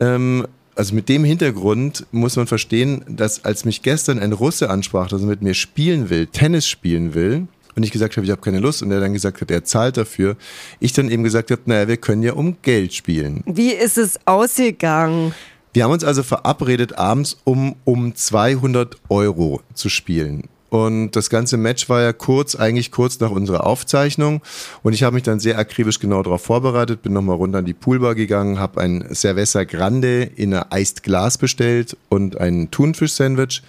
ähm, 0.02 0.46
also 0.76 0.96
mit 0.96 1.08
dem 1.08 1.24
Hintergrund 1.24 2.06
muss 2.12 2.36
man 2.36 2.48
verstehen, 2.48 3.06
dass 3.08 3.46
als 3.46 3.64
mich 3.64 3.84
gestern 3.84 4.20
ein 4.20 4.34
Russe 4.34 4.70
ansprach, 4.70 5.08
dass 5.08 5.22
er 5.22 5.28
mit 5.28 5.42
mir 5.42 5.54
spielen 5.54 6.10
will, 6.10 6.28
Tennis 6.28 6.68
spielen 6.68 7.14
will, 7.14 7.48
und 7.80 7.84
ich 7.84 7.92
gesagt 7.92 8.18
habe, 8.18 8.26
ich 8.26 8.32
habe 8.32 8.42
keine 8.42 8.60
Lust, 8.60 8.84
und 8.84 8.92
er 8.92 9.00
dann 9.00 9.14
gesagt 9.14 9.40
hat, 9.40 9.50
er 9.50 9.64
zahlt 9.64 9.96
dafür, 9.96 10.36
ich 10.82 10.92
dann 10.92 11.10
eben 11.10 11.24
gesagt 11.24 11.50
habe, 11.50 11.62
naja, 11.66 11.88
wir 11.88 11.96
können 11.96 12.24
ja 12.24 12.34
um 12.34 12.58
Geld 12.62 12.94
spielen. 12.94 13.42
Wie 13.46 13.72
ist 13.72 13.98
es 13.98 14.20
ausgegangen? 14.26 15.34
Wir 15.72 15.86
haben 15.86 15.92
uns 15.92 16.04
also 16.04 16.24
verabredet, 16.24 16.98
abends 16.98 17.40
um, 17.46 17.78
um 17.86 18.14
200 18.14 18.98
Euro 19.08 19.62
zu 19.74 19.88
spielen. 19.88 20.50
Und 20.70 21.12
das 21.12 21.30
ganze 21.30 21.58
Match 21.58 21.90
war 21.90 22.02
ja 22.02 22.14
kurz, 22.14 22.56
eigentlich 22.56 22.92
kurz 22.92 23.20
nach 23.20 23.32
unserer 23.32 23.66
Aufzeichnung. 23.66 24.42
Und 24.84 24.94
ich 24.94 25.04
habe 25.04 25.16
mich 25.16 25.24
dann 25.24 25.40
sehr 25.40 25.58
akribisch 25.58 26.00
genau 26.00 26.22
darauf 26.22 26.44
vorbereitet, 26.44 27.02
bin 27.02 27.14
nochmal 27.14 27.36
runter 27.36 27.60
an 27.60 27.66
die 27.66 27.74
Poolbar 27.74 28.16
gegangen, 28.16 28.60
habe 28.60 28.82
ein 28.82 29.06
Cerveza 29.14 29.64
Grande 29.64 30.24
in 30.24 30.54
einer 30.54 30.72
Eist 30.72 31.04
Glas 31.04 31.38
bestellt 31.38 31.98
und 32.10 32.38
ein 32.38 32.70
Thunfisch-Sandwich. 32.72 33.64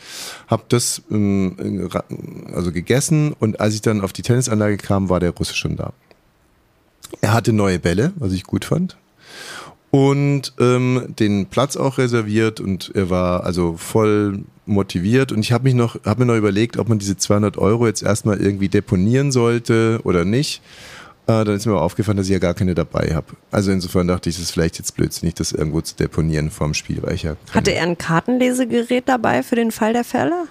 Habe 0.49 0.65
das 0.69 1.03
ähm, 1.11 1.89
also 2.55 2.73
gegessen 2.73 3.35
und 3.39 3.61
als 3.61 3.75
ich 3.75 3.83
dann 3.83 4.03
auf 4.03 4.13
die 4.13 4.23
Tennisanlage 4.23 4.77
kam, 4.77 5.09
war 5.09 5.21
der 5.21 5.31
Russe 5.31 5.55
schon 5.55 5.77
da. 5.77 5.93
Er 7.21 7.33
hatte 7.33 7.53
neue 7.53 7.79
Bälle, 7.79 8.13
was 8.17 8.33
ich 8.33 8.45
gut 8.45 8.65
fand 8.65 8.97
und 9.91 10.53
ähm, 10.61 11.15
den 11.19 11.47
Platz 11.47 11.77
auch 11.77 11.99
reserviert 11.99 12.61
und 12.61 12.93
er 12.95 13.11
war 13.11 13.45
also 13.45 13.77
voll 13.77 14.45
motiviert 14.67 15.33
und 15.33 15.41
ich 15.41 15.53
habe 15.53 15.65
mich 15.65 15.75
noch 15.75 15.97
habe 16.05 16.21
mir 16.21 16.27
noch 16.27 16.37
überlegt, 16.37 16.77
ob 16.79 16.89
man 16.89 16.99
diese 16.99 17.17
200 17.17 17.59
Euro 17.59 17.87
jetzt 17.87 18.03
erstmal 18.03 18.41
irgendwie 18.41 18.69
deponieren 18.69 19.33
sollte 19.33 20.01
oder 20.05 20.25
nicht. 20.25 20.63
Äh, 21.27 21.45
dann 21.45 21.57
ist 21.57 21.67
mir 21.67 21.73
aber 21.73 21.83
aufgefallen, 21.83 22.17
dass 22.17 22.27
ich 22.27 22.33
ja 22.33 22.39
gar 22.39 22.55
keine 22.55 22.75
dabei 22.75 23.15
habe. 23.15 23.27
Also 23.51 23.71
insofern 23.73 24.07
dachte 24.07 24.31
ich, 24.31 24.37
es 24.37 24.43
ist 24.43 24.51
vielleicht 24.53 24.79
jetzt 24.79 24.97
blödsinnig, 24.97 25.35
das 25.35 25.53
irgendwo 25.53 25.81
zu 25.81 25.97
deponieren 25.97 26.51
vorm 26.51 26.75
Spiel, 26.75 27.03
weil 27.03 27.15
ich 27.15 27.25
ja 27.25 27.37
Hatte 27.53 27.73
er 27.73 27.83
ein 27.83 27.99
Kartenlesegerät 27.99 29.09
dabei 29.09 29.43
für 29.43 29.57
den 29.57 29.71
Fall 29.71 29.93
der 29.93 30.05
Fälle? 30.05 30.47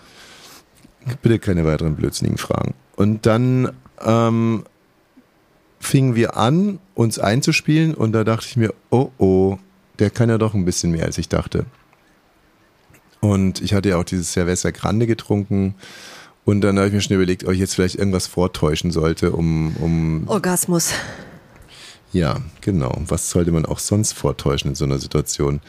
bitte 1.21 1.39
keine 1.39 1.65
weiteren 1.65 1.95
blödsinnigen 1.95 2.37
Fragen. 2.37 2.73
Und 2.95 3.25
dann 3.25 3.71
ähm, 4.05 4.63
fingen 5.79 6.15
wir 6.15 6.37
an, 6.37 6.79
uns 6.95 7.19
einzuspielen 7.19 7.93
und 7.93 8.11
da 8.11 8.23
dachte 8.23 8.47
ich 8.47 8.57
mir, 8.57 8.73
oh 8.89 9.11
oh, 9.17 9.57
der 9.99 10.09
kann 10.09 10.29
ja 10.29 10.37
doch 10.37 10.53
ein 10.53 10.65
bisschen 10.65 10.91
mehr, 10.91 11.05
als 11.05 11.17
ich 11.17 11.29
dachte. 11.29 11.65
Und 13.21 13.61
ich 13.61 13.73
hatte 13.73 13.89
ja 13.89 13.97
auch 13.97 14.03
dieses 14.03 14.31
Cerveza 14.31 14.71
Grande 14.71 15.05
getrunken 15.07 15.75
Und 16.45 16.61
dann 16.61 16.77
habe 16.77 16.87
ich 16.87 16.93
mir 16.93 17.01
schon 17.01 17.15
überlegt, 17.15 17.43
ob 17.43 17.53
ich 17.53 17.59
jetzt 17.59 17.75
vielleicht 17.75 17.95
irgendwas 17.95 18.27
vortäuschen 18.27 18.91
sollte, 18.91 19.31
um, 19.31 19.75
um 19.77 20.23
Orgasmus. 20.27 20.93
ja, 22.11 22.37
genau. 22.61 22.95
Was 23.05 23.29
sollte 23.29 23.51
man 23.51 23.65
auch 23.65 23.77
sonst 23.77 24.13
vortäuschen 24.13 24.71
in 24.71 24.75
so 24.75 24.85
einer 24.85 24.97
Situation? 24.97 25.61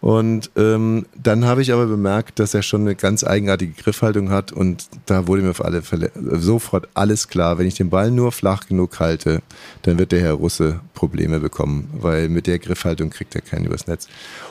Und 0.00 0.50
ähm, 0.56 1.06
dann 1.20 1.46
habe 1.46 1.62
ich 1.62 1.72
aber 1.72 1.86
bemerkt, 1.86 2.38
dass 2.38 2.54
er 2.54 2.62
schon 2.62 2.82
eine 2.82 2.94
ganz 2.94 3.24
eigenartige 3.24 3.72
Griffhaltung 3.72 4.30
hat 4.30 4.52
und 4.52 4.86
da 5.06 5.26
wurde 5.26 5.42
mir 5.42 5.50
auf 5.50 5.64
alle 5.64 5.82
Fälle 5.82 6.12
sofort 6.14 6.88
alles 6.94 7.28
klar. 7.28 7.58
Wenn 7.58 7.66
ich 7.66 7.74
den 7.74 7.90
Ball 7.90 8.10
nur 8.10 8.30
flach 8.30 8.66
genug 8.66 9.00
halte, 9.00 9.42
dann 9.82 9.98
wird 9.98 10.12
der 10.12 10.20
Herr 10.20 10.34
Russe 10.34 10.80
Probleme 10.94 11.40
bekommen, 11.40 11.90
weil 11.94 12.28
mit 12.28 12.46
der 12.46 12.58
Griffhaltung 12.58 13.10
kriegt 13.10 13.34
er 13.34 13.40
keinen 13.40 13.66
übers 13.66 13.86
Netz. 13.86 14.06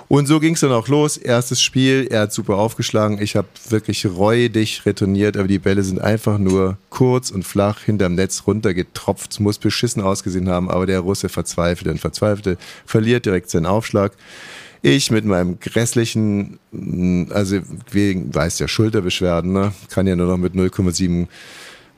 Und 0.07 0.27
so 0.27 0.39
ging 0.39 0.55
es 0.55 0.59
dann 0.59 0.71
auch 0.71 0.87
los. 0.87 1.17
Erstes 1.17 1.61
Spiel, 1.61 2.07
er 2.09 2.21
hat 2.21 2.33
super 2.33 2.57
aufgeschlagen. 2.57 3.21
Ich 3.21 3.35
habe 3.35 3.47
wirklich 3.69 4.05
räudig 4.05 4.85
retourniert, 4.85 5.37
aber 5.37 5.47
die 5.47 5.59
Bälle 5.59 5.83
sind 5.83 6.01
einfach 6.01 6.37
nur 6.37 6.77
kurz 6.89 7.31
und 7.31 7.43
flach 7.43 7.81
hinterm 7.81 8.15
Netz 8.15 8.43
runtergetropft. 8.45 9.39
Muss 9.39 9.57
beschissen 9.57 10.01
ausgesehen 10.01 10.49
haben, 10.49 10.69
aber 10.69 10.85
der 10.85 10.99
Russe 10.99 11.29
verzweifelte 11.29 11.91
und 11.91 11.99
verzweifelte, 11.99 12.57
verliert 12.85 13.25
direkt 13.25 13.49
seinen 13.49 13.65
Aufschlag. 13.65 14.11
Ich 14.87 15.09
mit 15.09 15.25
meinem 15.25 15.59
grässlichen, 15.59 16.59
also 17.31 17.57
wegen, 17.89 18.35
weiß 18.35 18.59
ja, 18.59 18.67
Schulterbeschwerden, 18.67 19.51
ne? 19.51 19.73
kann 19.89 20.05
ja 20.05 20.15
nur 20.15 20.27
noch 20.27 20.37
mit 20.37 20.53
0,7, 20.53 21.25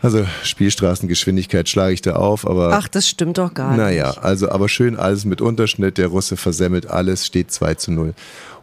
also 0.02 0.26
Spielstraßengeschwindigkeit 0.44 1.68
schlage 1.68 1.96
ich 1.96 2.02
da 2.02 2.16
auf, 2.16 2.48
aber. 2.48 2.70
Ach, 2.72 2.88
das 2.88 3.10
stimmt 3.10 3.40
doch 3.40 3.54
gar 3.54 3.72
nicht. 3.72 3.80
Naja, 3.80 4.12
also 4.12 4.50
aber 4.50 4.70
schön 4.70 4.96
alles 4.96 5.26
mit 5.26 5.42
Unterschnitt, 5.42 5.98
der 5.98 6.08
Russe 6.08 6.38
versemmelt 6.38 6.90
alles, 6.90 7.26
steht 7.26 7.52
2 7.52 7.74
zu 7.74 7.92
0. 7.92 8.14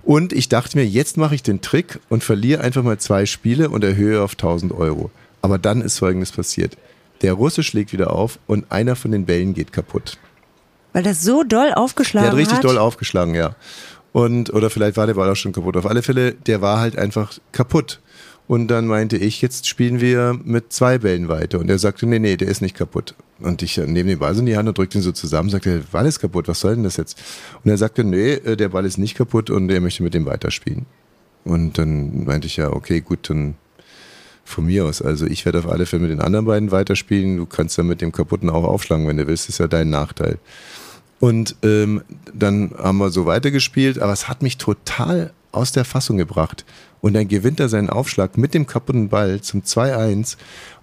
Und 0.05 0.33
ich 0.33 0.49
dachte 0.49 0.79
mir, 0.79 0.87
jetzt 0.87 1.19
mache 1.19 1.35
ich 1.35 1.43
den 1.43 1.61
Trick 1.61 2.01
und 2.09 2.25
verliere 2.25 2.63
einfach 2.63 2.83
mal 2.83 2.97
zwei 2.97 3.27
Spiele 3.27 3.69
und 3.69 3.85
erhöhe 3.85 4.23
auf 4.23 4.33
1000 4.33 4.73
Euro. 4.73 5.11
Aber 5.43 5.59
dann 5.59 5.83
ist 5.83 5.99
Folgendes 5.99 6.33
passiert. 6.33 6.79
Der 7.21 7.35
Russe 7.35 7.63
schlägt 7.63 7.93
wieder 7.93 8.11
auf 8.11 8.39
und 8.47 8.73
einer 8.73 8.97
von 8.97 9.11
den 9.11 9.27
Bällen 9.27 9.53
geht 9.53 9.71
kaputt. 9.71 10.17
Weil 10.95 11.03
das 11.03 11.23
so 11.23 11.43
doll 11.43 11.73
aufgeschlagen 11.75 12.25
Der 12.25 12.33
hat 12.33 12.39
richtig 12.39 12.59
hat. 12.59 12.65
doll 12.65 12.79
aufgeschlagen, 12.79 13.35
ja. 13.35 13.57
Und, 14.15 14.55
oder 14.55 14.71
vielleicht 14.71 14.97
war 14.97 15.09
der 15.09 15.15
Ball 15.15 15.29
auch 15.29 15.35
schon 15.35 15.51
kaputt. 15.51 15.77
Auf 15.77 15.87
alle 15.87 16.01
Fälle, 16.01 16.35
der 16.35 16.63
war 16.63 16.79
halt 16.79 16.97
einfach 16.97 17.37
kaputt. 17.51 18.01
Und 18.47 18.69
dann 18.69 18.87
meinte 18.87 19.17
ich, 19.17 19.43
jetzt 19.43 19.67
spielen 19.67 20.01
wir 20.01 20.39
mit 20.45 20.73
zwei 20.73 20.99
Bällen 20.99 21.27
weiter. 21.27 21.59
Und 21.59 21.69
er 21.69 21.81
sagte, 21.81 22.07
nee, 22.07 22.21
nee, 22.21 22.37
der 22.37 22.47
ist 22.47 22.63
nicht 22.63 22.77
kaputt. 22.77 23.17
Und 23.41 23.61
ich 23.63 23.77
äh, 23.77 23.89
nehme 23.89 24.11
den 24.11 24.21
Ball 24.21 24.33
so 24.33 24.39
in 24.39 24.47
die 24.47 24.57
Hand 24.57 24.69
und 24.69 24.79
drückte 24.79 24.99
ihn 24.99 25.03
so 25.03 25.11
zusammen, 25.11 25.51
sagte, 25.51 25.79
der 25.79 25.85
Ball 25.91 26.07
ist 26.07 26.21
kaputt, 26.21 26.47
was 26.47 26.61
soll 26.61 26.77
denn 26.77 26.85
das 26.85 26.97
jetzt? 26.97 27.21
Und 27.65 27.71
er 27.73 27.77
sagte, 27.77 28.05
nee, 28.05 28.35
äh, 28.35 28.57
der 28.57 28.69
Ball 28.69 28.87
ist 28.87 28.99
nicht 28.99 29.17
kaputt 29.17 29.51
und 29.51 29.69
er 29.69 29.81
möchte 29.81 30.05
mit 30.05 30.15
dem 30.15 30.27
weiterspielen. 30.27 30.87
Und 31.45 31.77
dann 31.79 32.25
meinte 32.25 32.47
ich 32.47 32.57
ja, 32.57 32.73
okay, 32.73 33.01
gut, 33.01 33.29
dann 33.29 33.57
von 34.45 34.65
mir 34.65 34.85
aus. 34.85 35.03
Also 35.03 35.27
ich 35.27 35.45
werde 35.45 35.59
auf 35.59 35.69
alle 35.69 35.87
Fälle 35.87 36.03
mit 36.03 36.13
den 36.13 36.21
anderen 36.21 36.47
beiden 36.47 36.71
weiterspielen. 36.71 37.37
Du 37.37 37.47
kannst 37.47 37.77
dann 37.79 37.89
mit 37.89 38.01
dem 38.01 38.13
kaputten 38.13 38.49
auch 38.49 38.63
aufschlagen, 38.63 39.09
wenn 39.09 39.17
du 39.17 39.27
willst. 39.27 39.49
Das 39.49 39.57
ist 39.57 39.59
ja 39.59 39.67
dein 39.67 39.91
Nachteil. 39.91 40.39
Und 41.21 41.57
ähm, 41.63 42.03
dann 42.33 42.73
haben 42.77 42.99
wir 42.99 43.11
so 43.11 43.27
weitergespielt, 43.27 43.99
aber 43.99 44.13
es 44.13 44.29
hat 44.29 44.43
mich 44.43 44.59
total 44.59 45.33
aus 45.55 45.73
der 45.73 45.85
Fassung 45.85 46.17
gebracht. 46.17 46.65
Und 47.01 47.13
dann 47.15 47.29
gewinnt 47.29 47.61
er 47.61 47.69
seinen 47.69 47.91
Aufschlag 47.91 48.39
mit 48.39 48.55
dem 48.55 48.67
kaputten 48.67 49.09
Ball 49.11 49.41
zum 49.43 49.61
2-1. 49.63 50.37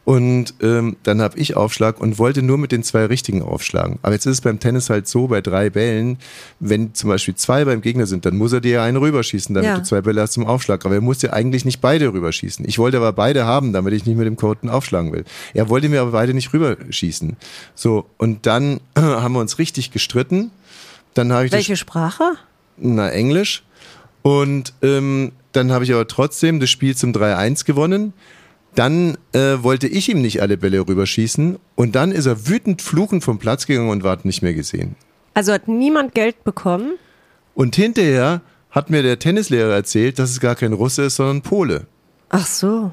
Und 0.03 0.55
ähm, 0.62 0.97
dann 1.03 1.21
habe 1.21 1.38
ich 1.38 1.55
Aufschlag 1.55 1.99
und 1.99 2.17
wollte 2.17 2.41
nur 2.41 2.57
mit 2.57 2.71
den 2.71 2.81
zwei 2.84 3.05
richtigen 3.05 3.41
aufschlagen. 3.43 3.99
Aber 4.01 4.13
jetzt 4.13 4.25
ist 4.25 4.34
es 4.34 4.41
beim 4.41 4.60
Tennis 4.60 4.89
halt 4.89 5.07
so, 5.07 5.27
bei 5.27 5.41
drei 5.41 5.69
Bällen, 5.69 6.17
wenn 6.60 6.93
zum 6.95 7.10
Beispiel 7.10 7.36
zwei 7.36 7.65
beim 7.65 7.81
Gegner 7.81 8.07
sind, 8.07 8.25
dann 8.25 8.36
muss 8.36 8.51
er 8.51 8.62
dir 8.62 8.81
einen 8.81 8.97
rüberschießen, 8.97 9.53
damit 9.53 9.69
Ja. 9.69 9.77
du 9.77 9.84
zwei 9.84 10.01
Bälle 10.01 10.21
hast 10.21 10.34
zum 10.34 10.45
Aufschlag. 10.47 10.86
Aber 10.86 10.95
er 10.95 11.01
muss 11.01 11.19
dir 11.19 11.34
eigentlich 11.34 11.65
nicht 11.65 11.81
beide 11.81 12.12
rüberschießen. 12.13 12.67
Ich 12.67 12.79
wollte 12.79 12.97
aber 12.97 13.13
beide 13.13 13.45
haben, 13.45 13.73
damit 13.73 13.93
ich 13.93 14.05
nicht 14.05 14.17
mit 14.17 14.25
dem 14.25 14.38
Korten 14.38 14.69
aufschlagen 14.69 15.12
will. 15.12 15.23
Er 15.53 15.69
wollte 15.69 15.88
mir 15.89 16.01
aber 16.01 16.12
beide 16.12 16.34
nicht 16.34 16.51
rüberschießen. 16.53 17.38
So, 17.75 18.05
und 18.17 18.45
dann 18.47 18.79
haben 18.97 19.34
wir 19.34 19.39
uns 19.39 19.60
richtig 19.60 19.91
gestritten. 19.91 20.49
Dann 21.13 21.31
habe 21.31 21.45
ich 21.45 21.51
Welche 21.51 21.77
Sprache? 21.77 22.23
na, 22.77 23.10
Englisch. 23.10 23.63
Und 24.21 24.73
ähm, 24.81 25.31
dann 25.51 25.71
habe 25.71 25.84
ich 25.84 25.93
aber 25.93 26.07
trotzdem 26.07 26.60
das 26.60 26.69
Spiel 26.69 26.95
zum 26.95 27.12
3-1 27.12 27.65
gewonnen. 27.65 28.13
Dann 28.75 29.17
äh, 29.34 29.57
wollte 29.62 29.88
ich 29.88 30.10
ihm 30.10 30.21
nicht 30.21 30.41
alle 30.41 30.57
Bälle 30.57 30.79
rüberschießen. 30.79 31.57
Und 31.75 31.95
dann 31.95 32.12
ist 32.12 32.25
er 32.25 32.47
wütend 32.47 32.81
fluchend 32.81 33.23
vom 33.23 33.38
Platz 33.39 33.65
gegangen 33.65 33.89
und 33.89 34.03
ward 34.03 34.25
nicht 34.25 34.41
mehr 34.41 34.53
gesehen. 34.53 34.95
Also 35.34 35.51
hat 35.53 35.67
niemand 35.67 36.13
Geld 36.13 36.43
bekommen? 36.43 36.93
Und 37.53 37.75
hinterher 37.75 38.41
hat 38.69 38.89
mir 38.89 39.03
der 39.03 39.19
Tennislehrer 39.19 39.73
erzählt, 39.73 40.19
dass 40.19 40.29
es 40.29 40.39
gar 40.39 40.55
kein 40.55 40.73
Russe 40.73 41.03
ist, 41.03 41.17
sondern 41.17 41.41
Pole. 41.41 41.86
Ach 42.29 42.45
so. 42.45 42.91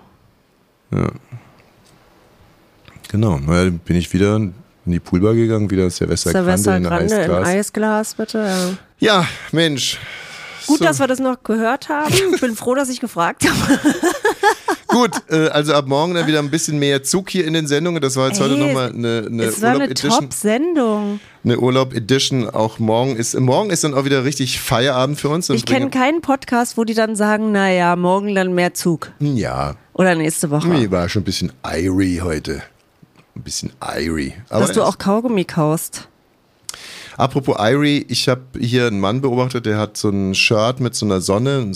Genau. 3.09 3.39
Na, 3.47 3.65
dann 3.65 3.79
bin 3.79 3.97
ich 3.97 4.13
wieder 4.13 4.37
in 4.37 4.55
die 4.85 5.01
Poolbar 5.01 5.35
gegangen, 5.35 5.71
wieder 5.71 5.89
Silvester 5.91 6.33
Grande 6.33 6.59
Silvester 6.59 6.81
Grande 6.81 7.15
in 7.15 7.21
Eisglas. 7.21 7.49
Eisglas, 7.49 8.15
bitte. 8.15 8.39
Ja. 8.39 9.21
Ja, 9.21 9.29
Mensch. 9.53 9.99
Gut, 10.69 10.79
So. 10.79 10.85
dass 10.85 11.01
wir 11.01 11.07
das 11.09 11.19
noch 11.19 11.43
gehört 11.43 11.89
haben. 11.89 12.15
Ich 12.35 12.41
bin 12.41 12.55
froh, 12.55 12.75
dass 12.77 12.89
ich 12.89 13.01
gefragt 13.01 13.45
habe. 13.49 13.81
Gut, 14.87 15.11
äh, 15.31 15.49
also 15.49 15.75
ab 15.75 15.87
morgen 15.87 16.15
dann 16.15 16.27
wieder 16.27 16.39
ein 16.39 16.51
bisschen 16.51 16.79
mehr 16.79 17.03
Zug 17.03 17.29
hier 17.31 17.47
in 17.47 17.53
den 17.53 17.67
Sendungen. 17.67 18.01
Das 18.01 18.17
war 18.17 18.29
jetzt 18.29 18.41
heute 18.41 18.55
Ey, 18.55 18.67
nochmal 18.67 18.89
eine, 18.91 19.25
eine 19.27 19.45
es 19.45 19.61
war 19.61 19.71
eine 19.71 19.79
Urlaub-Edition. 19.81 20.11
Top-Sendung. 20.21 21.21
eine 21.45 21.59
Urlaub-Edition. 21.59 22.49
Auch 22.51 22.79
morgen 22.79 23.17
ist, 23.17 23.39
morgen 23.39 23.71
ist 23.71 23.85
dann 23.85 23.93
auch 23.95 24.05
wieder 24.07 24.25
richtig 24.25 24.61
Feierabend 24.61 25.21
für 25.21 25.29
uns. 25.29 25.51
Ich 25.51 25.67
kenne 25.67 25.91
keinen 25.91 26.21
Podcast, 26.23 26.77
wo 26.79 26.85
die 26.85 26.95
dann 26.95 27.17
sagen, 27.17 27.53
naja, 27.53 27.97
morgen 27.97 28.35
dann 28.35 28.55
mehr 28.55 28.73
Zug. 28.75 29.11
Ja, 29.21 29.75
Oder 29.93 30.15
nächste 30.15 30.51
Woche. 30.51 30.67
mir 30.69 30.91
war 30.91 31.09
schon 31.09 31.23
ein 31.23 31.25
bisschen 31.27 31.53
irie 31.67 32.23
heute. 32.23 32.63
Ein 33.37 33.43
bisschen 33.43 33.73
irie. 33.97 34.33
Aber 34.49 34.63
Dass 34.67 34.73
du 34.73 34.83
auch 34.83 34.99
Kaugummi 34.99 35.45
kaust. 35.45 36.09
Apropos 37.19 37.57
Irie, 37.59 38.07
ich 38.09 38.29
habe 38.29 38.43
hier 38.61 38.87
einen 38.87 39.01
Mann 39.01 39.21
beobachtet, 39.21 39.67
der 39.67 39.77
hat 39.77 39.97
so 39.97 40.09
ein 40.09 40.37
Shirt 40.37 40.79
mit 40.79 40.95
so 40.95 41.05
einer 41.05 41.21
Sonne, 41.21 41.59
ein 41.59 41.75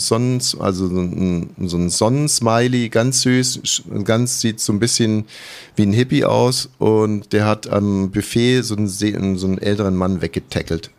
also 0.61 0.87
so 0.87 1.01
ein, 1.01 1.49
so 1.59 1.75
ein 1.75 1.89
Sonnensmiley, 1.89 2.87
ganz 2.87 3.23
süß, 3.23 3.83
ganz 4.05 4.39
sieht 4.39 4.61
so 4.61 4.71
ein 4.71 4.79
bisschen 4.79 5.25
wie 5.75 5.81
ein 5.81 5.91
Hippie 5.91 6.23
aus 6.23 6.69
und 6.79 7.33
der 7.33 7.45
hat 7.45 7.67
am 7.67 8.09
Buffet 8.11 8.61
so 8.61 8.77
einen, 8.77 8.87
so 8.87 9.47
einen 9.47 9.57
älteren 9.57 9.97
Mann 9.97 10.21
weggetackelt. 10.21 10.91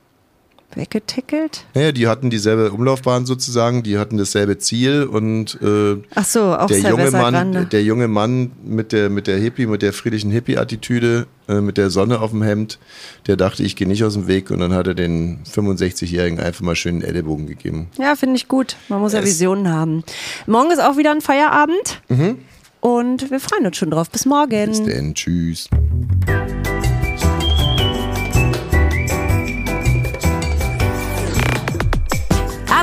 Weggetickelt? 0.76 1.64
Naja, 1.74 1.92
die 1.92 2.06
hatten 2.08 2.30
dieselbe 2.30 2.72
Umlaufbahn 2.72 3.26
sozusagen, 3.26 3.82
die 3.82 3.98
hatten 3.98 4.16
dasselbe 4.18 4.58
Ziel 4.58 5.04
und 5.04 5.58
äh, 5.62 5.96
Ach 6.14 6.24
so, 6.24 6.54
auch 6.54 6.66
der 6.66 6.78
junge 6.80 7.10
Mann, 7.10 7.34
Grande. 7.34 7.64
der 7.66 7.82
junge 7.82 8.08
Mann 8.08 8.52
mit 8.64 8.92
der 8.92 9.10
mit 9.10 9.26
der 9.26 9.38
Hippie, 9.38 9.66
mit 9.66 9.82
der 9.82 9.92
friedlichen 9.92 10.30
Hippie-Attitüde, 10.30 11.26
äh, 11.48 11.60
mit 11.60 11.76
der 11.78 11.90
Sonne 11.90 12.20
auf 12.20 12.30
dem 12.30 12.42
Hemd, 12.42 12.78
der 13.26 13.36
dachte, 13.36 13.62
ich 13.62 13.76
gehe 13.76 13.86
nicht 13.88 14.04
aus 14.04 14.14
dem 14.14 14.26
Weg 14.26 14.50
und 14.50 14.60
dann 14.60 14.72
hat 14.72 14.86
er 14.86 14.94
den 14.94 15.38
65-Jährigen 15.44 16.40
einfach 16.40 16.62
mal 16.62 16.76
schön 16.76 16.94
einen 16.96 17.02
Ellenbogen 17.02 17.46
gegeben. 17.46 17.88
Ja, 17.98 18.14
finde 18.16 18.36
ich 18.36 18.48
gut. 18.48 18.76
Man 18.88 19.00
muss 19.00 19.12
ja 19.12 19.20
Es- 19.20 19.26
Visionen 19.26 19.68
haben. 19.72 20.04
Morgen 20.46 20.70
ist 20.70 20.80
auch 20.82 20.96
wieder 20.96 21.10
ein 21.12 21.20
Feierabend. 21.20 22.02
Und 22.80 23.30
wir 23.30 23.40
freuen 23.40 23.64
uns 23.66 23.78
schon 23.78 23.90
drauf. 23.90 24.10
Bis 24.10 24.26
morgen. 24.26 24.66
Bis 24.68 24.82
denn, 24.82 25.14
tschüss. 25.14 25.68